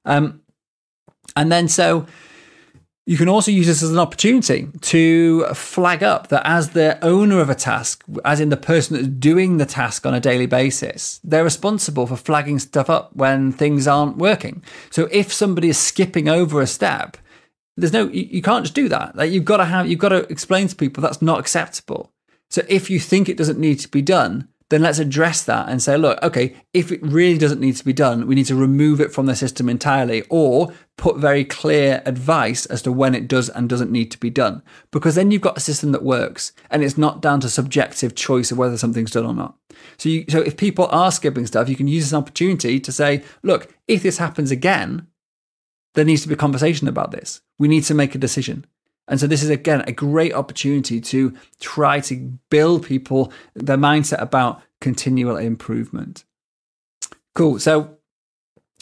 Um, 0.05 0.41
and 1.35 1.51
then 1.51 1.67
so 1.67 2.05
you 3.07 3.17
can 3.17 3.27
also 3.27 3.49
use 3.51 3.65
this 3.65 3.81
as 3.81 3.91
an 3.91 3.97
opportunity 3.97 4.67
to 4.81 5.45
flag 5.53 6.03
up 6.03 6.27
that 6.27 6.43
as 6.45 6.69
the 6.69 7.03
owner 7.03 7.39
of 7.39 7.49
a 7.49 7.55
task, 7.55 8.03
as 8.23 8.39
in 8.39 8.49
the 8.49 8.57
person 8.57 8.95
that's 8.95 9.07
doing 9.07 9.57
the 9.57 9.65
task 9.65 10.05
on 10.05 10.13
a 10.13 10.19
daily 10.19 10.45
basis, 10.45 11.19
they're 11.23 11.43
responsible 11.43 12.05
for 12.05 12.15
flagging 12.15 12.59
stuff 12.59 12.89
up 12.89 13.15
when 13.15 13.51
things 13.51 13.87
aren't 13.87 14.17
working. 14.17 14.63
So 14.91 15.09
if 15.11 15.33
somebody 15.33 15.69
is 15.69 15.79
skipping 15.79 16.29
over 16.29 16.61
a 16.61 16.67
step, 16.67 17.17
there's 17.75 17.93
no 17.93 18.07
you, 18.07 18.27
you 18.29 18.41
can't 18.41 18.63
just 18.63 18.75
do 18.75 18.87
that. 18.89 19.15
Like 19.15 19.31
you've 19.31 19.45
got 19.45 19.57
to 19.57 19.65
have 19.65 19.89
you've 19.89 19.99
got 19.99 20.09
to 20.09 20.27
explain 20.31 20.67
to 20.67 20.75
people 20.75 21.01
that's 21.01 21.21
not 21.21 21.39
acceptable. 21.39 22.10
So 22.51 22.63
if 22.67 22.89
you 22.89 22.99
think 22.99 23.27
it 23.27 23.37
doesn't 23.37 23.57
need 23.57 23.79
to 23.79 23.87
be 23.87 24.01
done, 24.01 24.49
then 24.69 24.81
let's 24.81 24.99
address 24.99 25.43
that 25.43 25.67
and 25.67 25.81
say, 25.81 25.97
look, 25.97 26.21
okay, 26.23 26.55
if 26.73 26.93
it 26.93 27.01
really 27.01 27.37
doesn't 27.37 27.59
need 27.59 27.75
to 27.75 27.83
be 27.83 27.91
done, 27.91 28.25
we 28.25 28.35
need 28.35 28.45
to 28.45 28.55
remove 28.55 29.01
it 29.01 29.11
from 29.13 29.25
the 29.25 29.35
system 29.35 29.67
entirely 29.67 30.23
or 30.29 30.71
put 30.97 31.17
very 31.17 31.43
clear 31.43 32.01
advice 32.05 32.65
as 32.67 32.81
to 32.81 32.91
when 32.91 33.13
it 33.13 33.27
does 33.27 33.49
and 33.49 33.67
doesn't 33.67 33.91
need 33.91 34.11
to 34.11 34.17
be 34.17 34.29
done. 34.29 34.61
Because 34.89 35.15
then 35.15 35.29
you've 35.29 35.41
got 35.41 35.57
a 35.57 35.61
system 35.61 35.91
that 35.91 36.03
works 36.03 36.53
and 36.69 36.83
it's 36.83 36.97
not 36.97 37.21
down 37.21 37.41
to 37.41 37.49
subjective 37.49 38.15
choice 38.15 38.49
of 38.49 38.57
whether 38.57 38.77
something's 38.77 39.11
done 39.11 39.25
or 39.25 39.33
not. 39.33 39.57
So 39.97 40.07
you, 40.07 40.25
so 40.29 40.39
if 40.39 40.55
people 40.55 40.87
are 40.89 41.11
skipping 41.11 41.45
stuff, 41.45 41.67
you 41.67 41.75
can 41.75 41.89
use 41.89 42.05
this 42.05 42.17
opportunity 42.17 42.79
to 42.79 42.91
say, 42.93 43.23
look, 43.43 43.73
if 43.89 44.03
this 44.03 44.19
happens 44.19 44.51
again, 44.51 45.07
there 45.95 46.05
needs 46.05 46.21
to 46.21 46.29
be 46.29 46.35
a 46.35 46.37
conversation 46.37 46.87
about 46.87 47.11
this. 47.11 47.41
We 47.59 47.67
need 47.67 47.83
to 47.83 47.93
make 47.93 48.15
a 48.15 48.19
decision. 48.19 48.65
And 49.11 49.19
so 49.19 49.27
this 49.27 49.43
is 49.43 49.49
again 49.49 49.83
a 49.85 49.91
great 49.91 50.33
opportunity 50.33 51.01
to 51.01 51.35
try 51.59 51.99
to 51.99 52.15
build 52.49 52.85
people 52.85 53.31
their 53.53 53.77
mindset 53.77 54.21
about 54.21 54.63
continual 54.79 55.35
improvement. 55.35 56.23
Cool. 57.35 57.59
So 57.59 57.97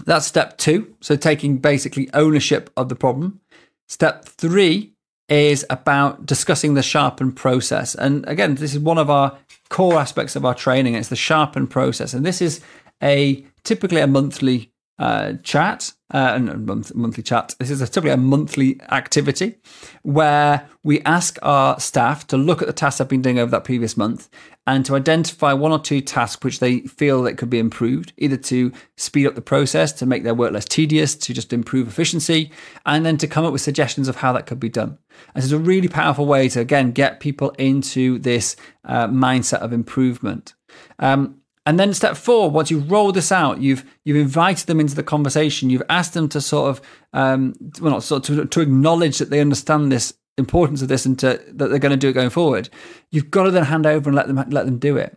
that's 0.05 0.27
step 0.27 0.57
two. 0.59 0.95
So 1.01 1.15
taking 1.15 1.57
basically 1.57 2.09
ownership 2.13 2.69
of 2.77 2.89
the 2.89 2.95
problem. 2.95 3.41
Step 3.87 4.23
three 4.25 4.93
is 5.29 5.65
about 5.71 6.27
discussing 6.27 6.75
the 6.75 6.83
sharpen 6.83 7.31
process. 7.31 7.95
And 7.95 8.23
again, 8.27 8.55
this 8.55 8.73
is 8.73 8.79
one 8.79 8.99
of 8.99 9.09
our 9.09 9.35
core 9.69 9.97
aspects 9.97 10.35
of 10.35 10.45
our 10.45 10.55
training. 10.55 10.93
It's 10.93 11.09
the 11.09 11.15
sharpen 11.15 11.65
process. 11.65 12.13
And 12.13 12.23
this 12.23 12.39
is 12.39 12.61
a 13.01 13.43
typically 13.63 14.01
a 14.01 14.07
monthly 14.07 14.68
uh, 14.99 15.33
chat, 15.43 15.93
uh, 16.13 16.33
and 16.35 16.65
month, 16.65 16.93
monthly 16.93 17.23
chat. 17.23 17.55
This 17.59 17.69
is 17.69 17.81
a, 17.81 17.87
typically 17.87 18.11
a 18.11 18.17
monthly 18.17 18.81
activity 18.91 19.55
where 20.03 20.67
we 20.83 21.01
ask 21.01 21.37
our 21.41 21.79
staff 21.79 22.27
to 22.27 22.37
look 22.37 22.61
at 22.61 22.67
the 22.67 22.73
tasks 22.73 22.97
they've 22.97 23.07
been 23.07 23.21
doing 23.21 23.39
over 23.39 23.51
that 23.51 23.63
previous 23.63 23.95
month 23.95 24.29
and 24.65 24.85
to 24.85 24.95
identify 24.95 25.53
one 25.53 25.71
or 25.71 25.79
two 25.79 26.01
tasks 26.01 26.43
which 26.43 26.59
they 26.59 26.81
feel 26.81 27.23
that 27.23 27.37
could 27.37 27.49
be 27.49 27.59
improved, 27.59 28.13
either 28.17 28.37
to 28.37 28.71
speed 28.97 29.25
up 29.25 29.35
the 29.35 29.41
process, 29.41 29.91
to 29.93 30.05
make 30.05 30.23
their 30.23 30.35
work 30.35 30.51
less 30.51 30.65
tedious, 30.65 31.15
to 31.15 31.33
just 31.33 31.53
improve 31.53 31.87
efficiency, 31.87 32.51
and 32.85 33.05
then 33.05 33.17
to 33.17 33.27
come 33.27 33.45
up 33.45 33.51
with 33.51 33.61
suggestions 33.61 34.07
of 34.07 34.17
how 34.17 34.31
that 34.33 34.45
could 34.45 34.59
be 34.59 34.69
done. 34.69 34.97
And 35.33 35.43
it's 35.43 35.53
a 35.53 35.57
really 35.57 35.87
powerful 35.87 36.25
way 36.25 36.49
to, 36.49 36.59
again, 36.59 36.91
get 36.91 37.19
people 37.19 37.49
into 37.57 38.19
this 38.19 38.55
uh, 38.85 39.07
mindset 39.07 39.59
of 39.59 39.73
improvement. 39.73 40.53
Um, 40.99 41.38
and 41.69 41.79
then 41.79 41.93
step 41.93 42.17
four, 42.17 42.49
once 42.49 42.71
you 42.71 42.79
roll 42.79 43.11
this 43.11 43.31
out, 43.31 43.61
you've 43.61 43.85
you've 44.03 44.17
invited 44.17 44.65
them 44.65 44.79
into 44.79 44.95
the 44.95 45.03
conversation. 45.03 45.69
You've 45.69 45.83
asked 45.87 46.15
them 46.15 46.27
to 46.29 46.41
sort 46.41 46.71
of, 46.71 46.81
um, 47.13 47.53
well, 47.79 47.91
not 47.91 48.01
sort 48.01 48.23
to, 48.23 48.43
to 48.43 48.61
acknowledge 48.61 49.19
that 49.19 49.29
they 49.29 49.39
understand 49.39 49.91
this 49.91 50.15
importance 50.39 50.81
of 50.81 50.87
this 50.87 51.05
and 51.05 51.19
to, 51.19 51.39
that 51.47 51.67
they're 51.67 51.77
going 51.77 51.91
to 51.91 51.95
do 51.95 52.09
it 52.09 52.13
going 52.13 52.31
forward. 52.31 52.69
You've 53.11 53.29
got 53.29 53.43
to 53.43 53.51
then 53.51 53.65
hand 53.65 53.85
over 53.85 54.09
and 54.09 54.15
let 54.15 54.25
them 54.25 54.43
let 54.49 54.65
them 54.65 54.79
do 54.79 54.97
it. 54.97 55.15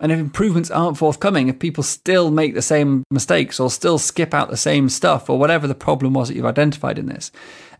And 0.00 0.10
if 0.10 0.18
improvements 0.18 0.72
aren't 0.72 0.98
forthcoming, 0.98 1.46
if 1.46 1.60
people 1.60 1.84
still 1.84 2.32
make 2.32 2.54
the 2.54 2.62
same 2.62 3.04
mistakes 3.12 3.60
or 3.60 3.70
still 3.70 3.98
skip 3.98 4.34
out 4.34 4.50
the 4.50 4.56
same 4.56 4.88
stuff 4.88 5.30
or 5.30 5.38
whatever 5.38 5.68
the 5.68 5.76
problem 5.76 6.14
was 6.14 6.26
that 6.26 6.34
you've 6.34 6.44
identified 6.44 6.98
in 6.98 7.06
this, 7.06 7.30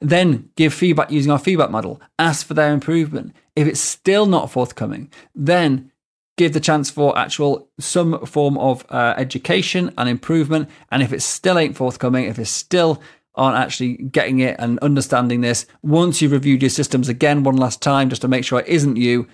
then 0.01 0.49
give 0.55 0.73
feedback 0.73 1.11
using 1.11 1.33
our 1.33 1.41
feedback 1.41 1.73
model. 1.73 2.01
Ask 2.21 2.47
for 2.47 2.55
their 2.55 2.73
improvement. 2.73 3.35
If 3.57 3.67
it's 3.67 3.81
still 3.81 4.27
not 4.27 4.53
forthcoming, 4.53 5.11
then 5.35 5.91
give 6.37 6.53
the 6.53 6.61
chance 6.61 6.91
for 6.91 7.17
actual 7.19 7.69
some 7.79 8.25
form 8.25 8.57
of 8.59 8.85
uh, 8.91 9.15
education 9.17 9.93
and 9.99 10.09
improvement. 10.09 10.69
And 10.91 11.03
if 11.03 11.13
it 11.13 11.23
still 11.23 11.59
ain't 11.59 11.77
forthcoming, 11.77 12.25
if 12.25 12.39
it's 12.39 12.51
still 12.51 13.03
aren't 13.35 13.57
actually 13.57 13.97
getting 13.97 14.41
it 14.41 14.57
and 14.59 14.79
understanding 14.81 15.41
this, 15.41 15.67
once 15.83 16.21
you've 16.21 16.33
reviewed 16.33 16.63
your 16.63 16.71
systems 16.71 17.09
again 17.09 17.45
one 17.45 17.57
last 17.57 17.81
time 17.81 18.09
just 18.09 18.23
to 18.23 18.29
make 18.29 18.45
sure 18.45 18.61
it 18.61 18.69
isn't 18.69 18.97
you, 18.97 19.27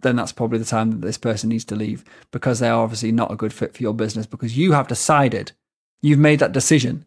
then 0.00 0.16
that's 0.16 0.32
probably 0.32 0.58
the 0.58 0.64
time 0.64 0.90
that 0.90 1.06
this 1.06 1.18
person 1.18 1.48
needs 1.48 1.64
to 1.64 1.76
leave 1.76 2.04
because 2.32 2.58
they 2.58 2.68
are 2.68 2.82
obviously 2.82 3.12
not 3.12 3.30
a 3.30 3.36
good 3.36 3.52
fit 3.52 3.74
for 3.74 3.82
your 3.82 3.94
business 3.94 4.26
because 4.26 4.56
you 4.56 4.72
have 4.72 4.88
decided, 4.88 5.52
you've 6.00 6.18
made 6.18 6.40
that 6.40 6.52
decision 6.52 7.04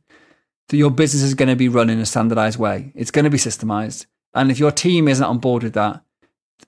that 0.70 0.78
your 0.78 0.92
business 0.92 1.22
is 1.22 1.34
going 1.34 1.50
to 1.50 1.56
be 1.56 1.70
run 1.70 1.90
in 1.90 2.00
a 2.00 2.06
standardized 2.06 2.58
way. 2.58 2.92
It's 2.96 3.12
going 3.12 3.26
to 3.26 3.30
be 3.30 3.38
systemized. 3.38 4.06
And 4.34 4.50
if 4.50 4.60
your 4.60 4.72
team 4.72 5.08
isn't 5.08 5.26
on 5.26 5.38
board 5.38 5.64
with 5.64 5.74
that, 5.74 6.05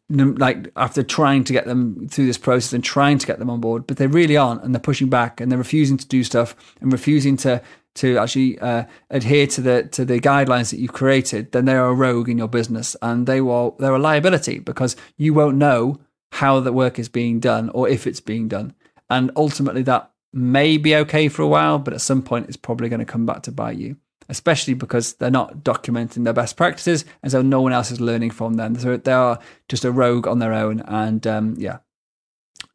like 0.10 0.71
after 0.76 1.04
trying 1.04 1.43
to 1.43 1.54
get 1.54 1.65
them 1.65 2.08
through 2.08 2.28
this 2.28 2.38
process 2.38 2.73
and 2.73 2.84
trying 2.84 3.17
to 3.17 3.28
get 3.28 3.39
them 3.39 3.50
on 3.50 3.60
board, 3.60 3.86
but 3.88 3.97
they 3.97 4.08
really 4.08 4.38
aren't, 4.38 4.63
and 4.63 4.73
they're 4.73 4.80
pushing 4.80 5.10
back 5.10 5.41
and 5.41 5.52
they're 5.52 5.58
refusing 5.58 5.97
to 5.97 6.08
do 6.08 6.23
stuff 6.23 6.56
and 6.82 6.91
refusing 6.91 7.38
to 7.38 7.62
to 7.95 8.17
actually 8.17 8.60
uh, 8.60 8.84
adhere 9.10 9.47
to 9.47 9.62
the 9.62 9.84
to 9.84 10.06
the 10.06 10.19
guidelines 10.19 10.71
that 10.71 10.80
you've 10.80 10.93
created, 10.93 11.52
then 11.52 11.65
they're 11.65 11.86
a 11.86 11.93
rogue 11.93 12.30
in 12.30 12.38
your 12.38 12.47
business 12.47 12.95
and 13.02 13.28
they 13.28 13.41
will 13.41 13.76
they're 13.80 13.95
a 13.95 14.00
liability 14.00 14.60
because 14.60 14.95
you 15.17 15.34
won't 15.34 15.58
know 15.58 16.00
how 16.34 16.60
the 16.60 16.73
work 16.73 17.00
is 17.00 17.10
being 17.10 17.39
done 17.39 17.69
or 17.69 17.89
if 17.89 18.06
it's 18.08 18.21
being 18.21 18.47
done, 18.47 18.73
and 19.10 19.32
ultimately 19.36 19.82
that 19.82 20.12
may 20.34 20.78
be 20.78 20.95
okay 20.95 21.28
for 21.28 21.41
a 21.41 21.47
while, 21.47 21.80
but 21.80 21.93
at 21.93 22.02
some 22.02 22.21
point 22.21 22.47
it's 22.47 22.58
probably 22.58 22.89
going 22.89 23.00
to 23.00 23.06
come 23.06 23.26
back 23.26 23.41
to 23.41 23.52
bite 23.52 23.78
you 23.78 23.97
especially 24.29 24.73
because 24.73 25.13
they're 25.15 25.31
not 25.31 25.63
documenting 25.63 26.23
their 26.23 26.33
best 26.33 26.57
practices, 26.57 27.05
and 27.23 27.31
so 27.31 27.41
no 27.41 27.61
one 27.61 27.73
else 27.73 27.91
is 27.91 28.01
learning 28.01 28.31
from 28.31 28.55
them. 28.55 28.77
So 28.79 28.97
they 28.97 29.11
are 29.11 29.39
just 29.69 29.85
a 29.85 29.91
rogue 29.91 30.27
on 30.27 30.39
their 30.39 30.53
own, 30.53 30.81
and 30.81 31.25
um, 31.25 31.55
yeah, 31.57 31.77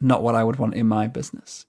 not 0.00 0.22
what 0.22 0.34
I 0.34 0.44
would 0.44 0.56
want 0.56 0.74
in 0.74 0.88
my 0.88 1.06
business. 1.06 1.66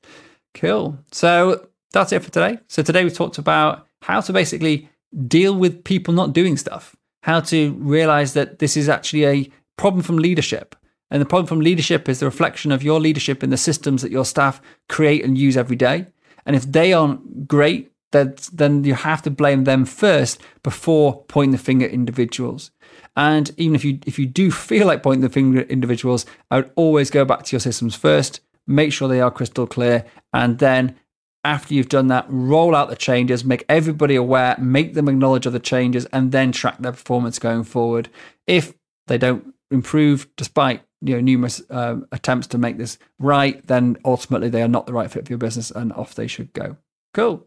Cool. 0.54 0.98
So 1.12 1.68
that's 1.92 2.12
it 2.12 2.24
for 2.24 2.32
today. 2.32 2.60
So 2.68 2.84
today 2.84 3.04
we 3.04 3.10
talked 3.10 3.38
about 3.38 3.88
how 4.02 4.22
to 4.22 4.34
basically 4.34 4.90
deal 5.28 5.56
with 5.56 5.84
people 5.84 6.14
not 6.14 6.34
doing 6.34 6.58
stuff, 6.58 6.96
how 7.22 7.40
to 7.42 7.74
realize 7.74 8.34
that 8.34 8.60
this 8.60 8.76
is 8.76 8.90
actually 8.90 9.26
a 9.26 9.50
problem 9.78 10.04
from 10.04 10.18
leadership. 10.18 10.76
And 11.12 11.22
the 11.22 11.28
problem 11.28 11.46
from 11.46 11.60
leadership 11.60 12.10
is 12.10 12.20
the 12.20 12.26
reflection 12.26 12.72
of 12.72 12.82
your 12.82 13.00
leadership 13.00 13.44
in 13.44 13.52
the 13.52 13.58
systems 13.58 14.02
that 14.02 14.12
your 14.12 14.26
staff 14.26 14.62
create 14.90 15.24
and 15.24 15.38
use 15.38 15.56
every 15.56 15.76
day. 15.76 16.08
And 16.46 16.56
if 16.56 16.64
they 16.64 16.92
aren't 16.92 17.48
great 17.48 17.92
that 18.14 18.50
then 18.54 18.84
you 18.86 18.94
have 18.94 19.22
to 19.24 19.30
blame 19.30 19.66
them 19.66 19.86
first 19.86 20.40
before 20.64 21.24
pointing 21.28 21.52
the 21.52 21.58
finger 21.58 21.86
at 21.86 21.92
individuals. 21.92 22.72
And 23.16 23.52
even 23.58 23.76
if 23.76 23.84
you 23.84 24.00
if 24.06 24.18
you 24.18 24.26
do 24.26 24.50
feel 24.50 24.88
like 24.88 25.04
pointing 25.04 25.22
the 25.22 25.30
finger 25.30 25.60
at 25.60 25.70
individuals, 25.70 26.26
I 26.50 26.58
would 26.58 26.72
always 26.76 27.12
go 27.12 27.26
back 27.26 27.44
to 27.44 27.52
your 27.54 27.60
systems 27.60 27.96
first, 27.96 28.40
make 28.66 28.94
sure 28.94 29.08
they 29.08 29.22
are 29.22 29.30
crystal 29.30 29.68
clear, 29.68 30.06
and 30.32 30.60
then 30.60 30.96
after 31.44 31.74
you've 31.74 31.90
done 31.90 32.08
that, 32.08 32.26
roll 32.30 32.74
out 32.74 32.90
the 32.90 32.96
changes, 32.96 33.44
make 33.44 33.66
everybody 33.68 34.16
aware, 34.16 34.56
make 34.58 34.94
them 34.94 35.10
acknowledge 35.10 35.46
of 35.46 35.52
the 35.52 35.60
changes, 35.60 36.06
and 36.14 36.32
then 36.32 36.54
track 36.54 36.78
their 36.80 36.94
performance 36.94 37.38
going 37.38 37.66
forward. 37.66 38.10
If 38.48 38.74
they 39.08 39.18
don't 39.18 39.54
improve 39.70 40.28
despite 40.38 40.82
you 41.02 41.16
know 41.16 41.22
numerous 41.22 41.62
uh, 41.70 41.98
attempts 42.12 42.48
to 42.48 42.58
make 42.58 42.78
this 42.78 42.98
right, 43.20 43.66
then 43.68 43.98
ultimately 44.06 44.50
they 44.50 44.62
are 44.62 44.68
not 44.68 44.88
the 44.88 44.94
right 44.94 45.12
fit 45.12 45.26
for 45.26 45.32
your 45.32 45.40
business, 45.40 45.72
and 45.72 45.92
off 45.94 46.16
they 46.16 46.28
should 46.28 46.54
go. 46.54 46.78
Cool. 47.14 47.46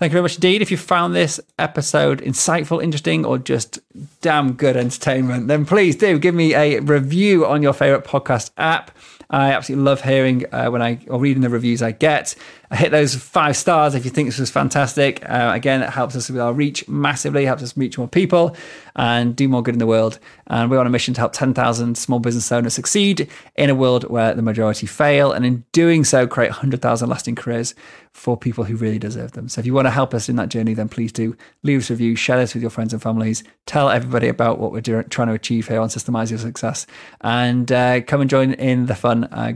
Thank 0.00 0.12
you 0.12 0.14
very 0.14 0.22
much 0.22 0.36
indeed. 0.36 0.62
If 0.62 0.70
you 0.70 0.78
found 0.78 1.14
this 1.14 1.38
episode 1.58 2.22
insightful, 2.22 2.82
interesting, 2.82 3.26
or 3.26 3.36
just 3.36 3.80
damn 4.22 4.54
good 4.54 4.74
entertainment, 4.74 5.48
then 5.48 5.66
please 5.66 5.94
do 5.94 6.18
give 6.18 6.34
me 6.34 6.54
a 6.54 6.80
review 6.80 7.44
on 7.44 7.62
your 7.62 7.74
favorite 7.74 8.06
podcast 8.06 8.50
app. 8.56 8.96
I 9.28 9.52
absolutely 9.52 9.84
love 9.84 10.00
hearing 10.00 10.46
uh, 10.54 10.70
when 10.70 10.80
I 10.80 11.00
or 11.06 11.20
reading 11.20 11.42
the 11.42 11.50
reviews 11.50 11.82
I 11.82 11.92
get. 11.92 12.34
Hit 12.72 12.92
those 12.92 13.16
five 13.16 13.56
stars 13.56 13.96
if 13.96 14.04
you 14.04 14.12
think 14.12 14.28
this 14.28 14.38
was 14.38 14.48
fantastic. 14.48 15.28
Uh, 15.28 15.50
again, 15.52 15.82
it 15.82 15.90
helps 15.90 16.14
us 16.14 16.30
with 16.30 16.40
our 16.40 16.52
reach 16.52 16.86
massively, 16.86 17.44
helps 17.44 17.64
us 17.64 17.76
reach 17.76 17.98
more 17.98 18.06
people 18.06 18.56
and 18.94 19.34
do 19.34 19.48
more 19.48 19.60
good 19.60 19.74
in 19.74 19.80
the 19.80 19.88
world. 19.88 20.20
And 20.46 20.70
we're 20.70 20.78
on 20.78 20.86
a 20.86 20.90
mission 20.90 21.12
to 21.14 21.20
help 21.20 21.32
10,000 21.32 21.98
small 21.98 22.20
business 22.20 22.52
owners 22.52 22.74
succeed 22.74 23.28
in 23.56 23.70
a 23.70 23.74
world 23.74 24.04
where 24.08 24.34
the 24.34 24.42
majority 24.42 24.86
fail. 24.86 25.32
And 25.32 25.44
in 25.44 25.64
doing 25.72 26.04
so, 26.04 26.28
create 26.28 26.50
100,000 26.50 27.08
lasting 27.08 27.34
careers 27.34 27.74
for 28.12 28.36
people 28.36 28.64
who 28.64 28.76
really 28.76 28.98
deserve 28.98 29.32
them. 29.32 29.48
So 29.48 29.60
if 29.60 29.66
you 29.66 29.74
want 29.74 29.86
to 29.86 29.90
help 29.90 30.14
us 30.14 30.28
in 30.28 30.36
that 30.36 30.48
journey, 30.48 30.74
then 30.74 30.88
please 30.88 31.12
do 31.12 31.36
leave 31.64 31.80
us 31.80 31.90
a 31.90 31.94
review, 31.94 32.14
share 32.14 32.38
this 32.38 32.54
with 32.54 32.62
your 32.62 32.70
friends 32.70 32.92
and 32.92 33.02
families, 33.02 33.42
tell 33.66 33.90
everybody 33.90 34.28
about 34.28 34.60
what 34.60 34.70
we're 34.70 34.80
doing, 34.80 35.08
trying 35.08 35.28
to 35.28 35.34
achieve 35.34 35.66
here 35.66 35.80
on 35.80 35.88
Systemize 35.88 36.30
Your 36.30 36.38
Success, 36.38 36.86
and 37.20 37.70
uh, 37.72 38.00
come 38.02 38.20
and 38.20 38.30
join 38.30 38.52
in 38.52 38.86
the 38.86 38.94
fun. 38.94 39.24
Uh, 39.24 39.54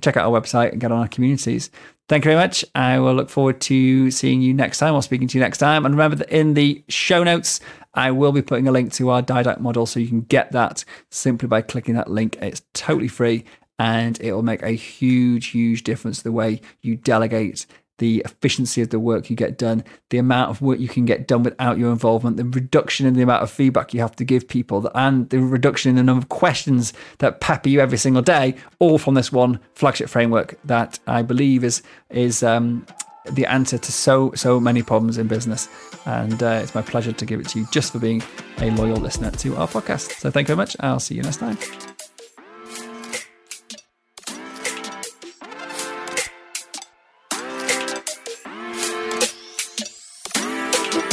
check 0.00 0.16
out 0.16 0.26
our 0.26 0.40
website 0.40 0.72
and 0.72 0.80
get 0.80 0.92
on 0.92 0.98
our 0.98 1.08
communities. 1.08 1.70
Thank 2.08 2.24
you 2.24 2.30
very 2.30 2.40
much. 2.40 2.64
I 2.74 2.98
will 3.00 3.14
look 3.14 3.30
forward 3.30 3.60
to 3.62 4.10
seeing 4.10 4.40
you 4.40 4.54
next 4.54 4.78
time 4.78 4.94
or 4.94 5.02
speaking 5.02 5.26
to 5.28 5.38
you 5.38 5.42
next 5.42 5.58
time. 5.58 5.84
And 5.84 5.94
remember 5.94 6.16
that 6.16 6.30
in 6.30 6.54
the 6.54 6.84
show 6.88 7.24
notes, 7.24 7.60
I 7.94 8.10
will 8.12 8.32
be 8.32 8.42
putting 8.42 8.68
a 8.68 8.72
link 8.72 8.92
to 8.94 9.10
our 9.10 9.22
DIDACT 9.22 9.60
model 9.60 9.86
so 9.86 9.98
you 9.98 10.08
can 10.08 10.20
get 10.20 10.52
that 10.52 10.84
simply 11.10 11.48
by 11.48 11.62
clicking 11.62 11.94
that 11.94 12.10
link. 12.10 12.36
It's 12.40 12.62
totally 12.74 13.08
free 13.08 13.44
and 13.78 14.20
it 14.20 14.32
will 14.32 14.42
make 14.42 14.62
a 14.62 14.70
huge, 14.70 15.48
huge 15.48 15.82
difference 15.82 16.22
the 16.22 16.32
way 16.32 16.60
you 16.82 16.96
delegate 16.96 17.66
the 17.98 18.22
efficiency 18.24 18.82
of 18.82 18.90
the 18.90 19.00
work 19.00 19.30
you 19.30 19.36
get 19.36 19.56
done, 19.58 19.84
the 20.10 20.18
amount 20.18 20.50
of 20.50 20.60
work 20.60 20.78
you 20.78 20.88
can 20.88 21.04
get 21.04 21.26
done 21.26 21.42
without 21.42 21.78
your 21.78 21.90
involvement, 21.90 22.36
the 22.36 22.44
reduction 22.44 23.06
in 23.06 23.14
the 23.14 23.22
amount 23.22 23.42
of 23.42 23.50
feedback 23.50 23.94
you 23.94 24.00
have 24.00 24.16
to 24.16 24.24
give 24.24 24.48
people, 24.48 24.90
and 24.94 25.30
the 25.30 25.40
reduction 25.40 25.90
in 25.90 25.96
the 25.96 26.02
number 26.02 26.22
of 26.22 26.28
questions 26.28 26.92
that 27.18 27.40
pepper 27.40 27.68
you 27.68 27.80
every 27.80 27.98
single 27.98 28.22
day, 28.22 28.54
all 28.78 28.98
from 28.98 29.14
this 29.14 29.32
one 29.32 29.58
flagship 29.74 30.08
framework 30.08 30.58
that 30.64 30.98
I 31.06 31.22
believe 31.22 31.64
is 31.64 31.82
is 32.10 32.42
um, 32.42 32.86
the 33.30 33.46
answer 33.46 33.78
to 33.78 33.92
so 33.92 34.32
so 34.34 34.60
many 34.60 34.82
problems 34.82 35.18
in 35.18 35.26
business. 35.26 35.68
And 36.04 36.42
uh, 36.42 36.60
it's 36.62 36.74
my 36.74 36.82
pleasure 36.82 37.12
to 37.12 37.26
give 37.26 37.40
it 37.40 37.48
to 37.48 37.60
you 37.60 37.66
just 37.72 37.92
for 37.92 37.98
being 37.98 38.22
a 38.58 38.70
loyal 38.70 38.96
listener 38.96 39.30
to 39.32 39.56
our 39.56 39.66
podcast. 39.66 40.12
So 40.20 40.30
thank 40.30 40.48
you 40.48 40.54
very 40.54 40.64
much. 40.64 40.76
I'll 40.80 41.00
see 41.00 41.16
you 41.16 41.22
next 41.22 41.38
time. 41.38 41.58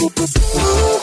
Ooh. 0.05 1.02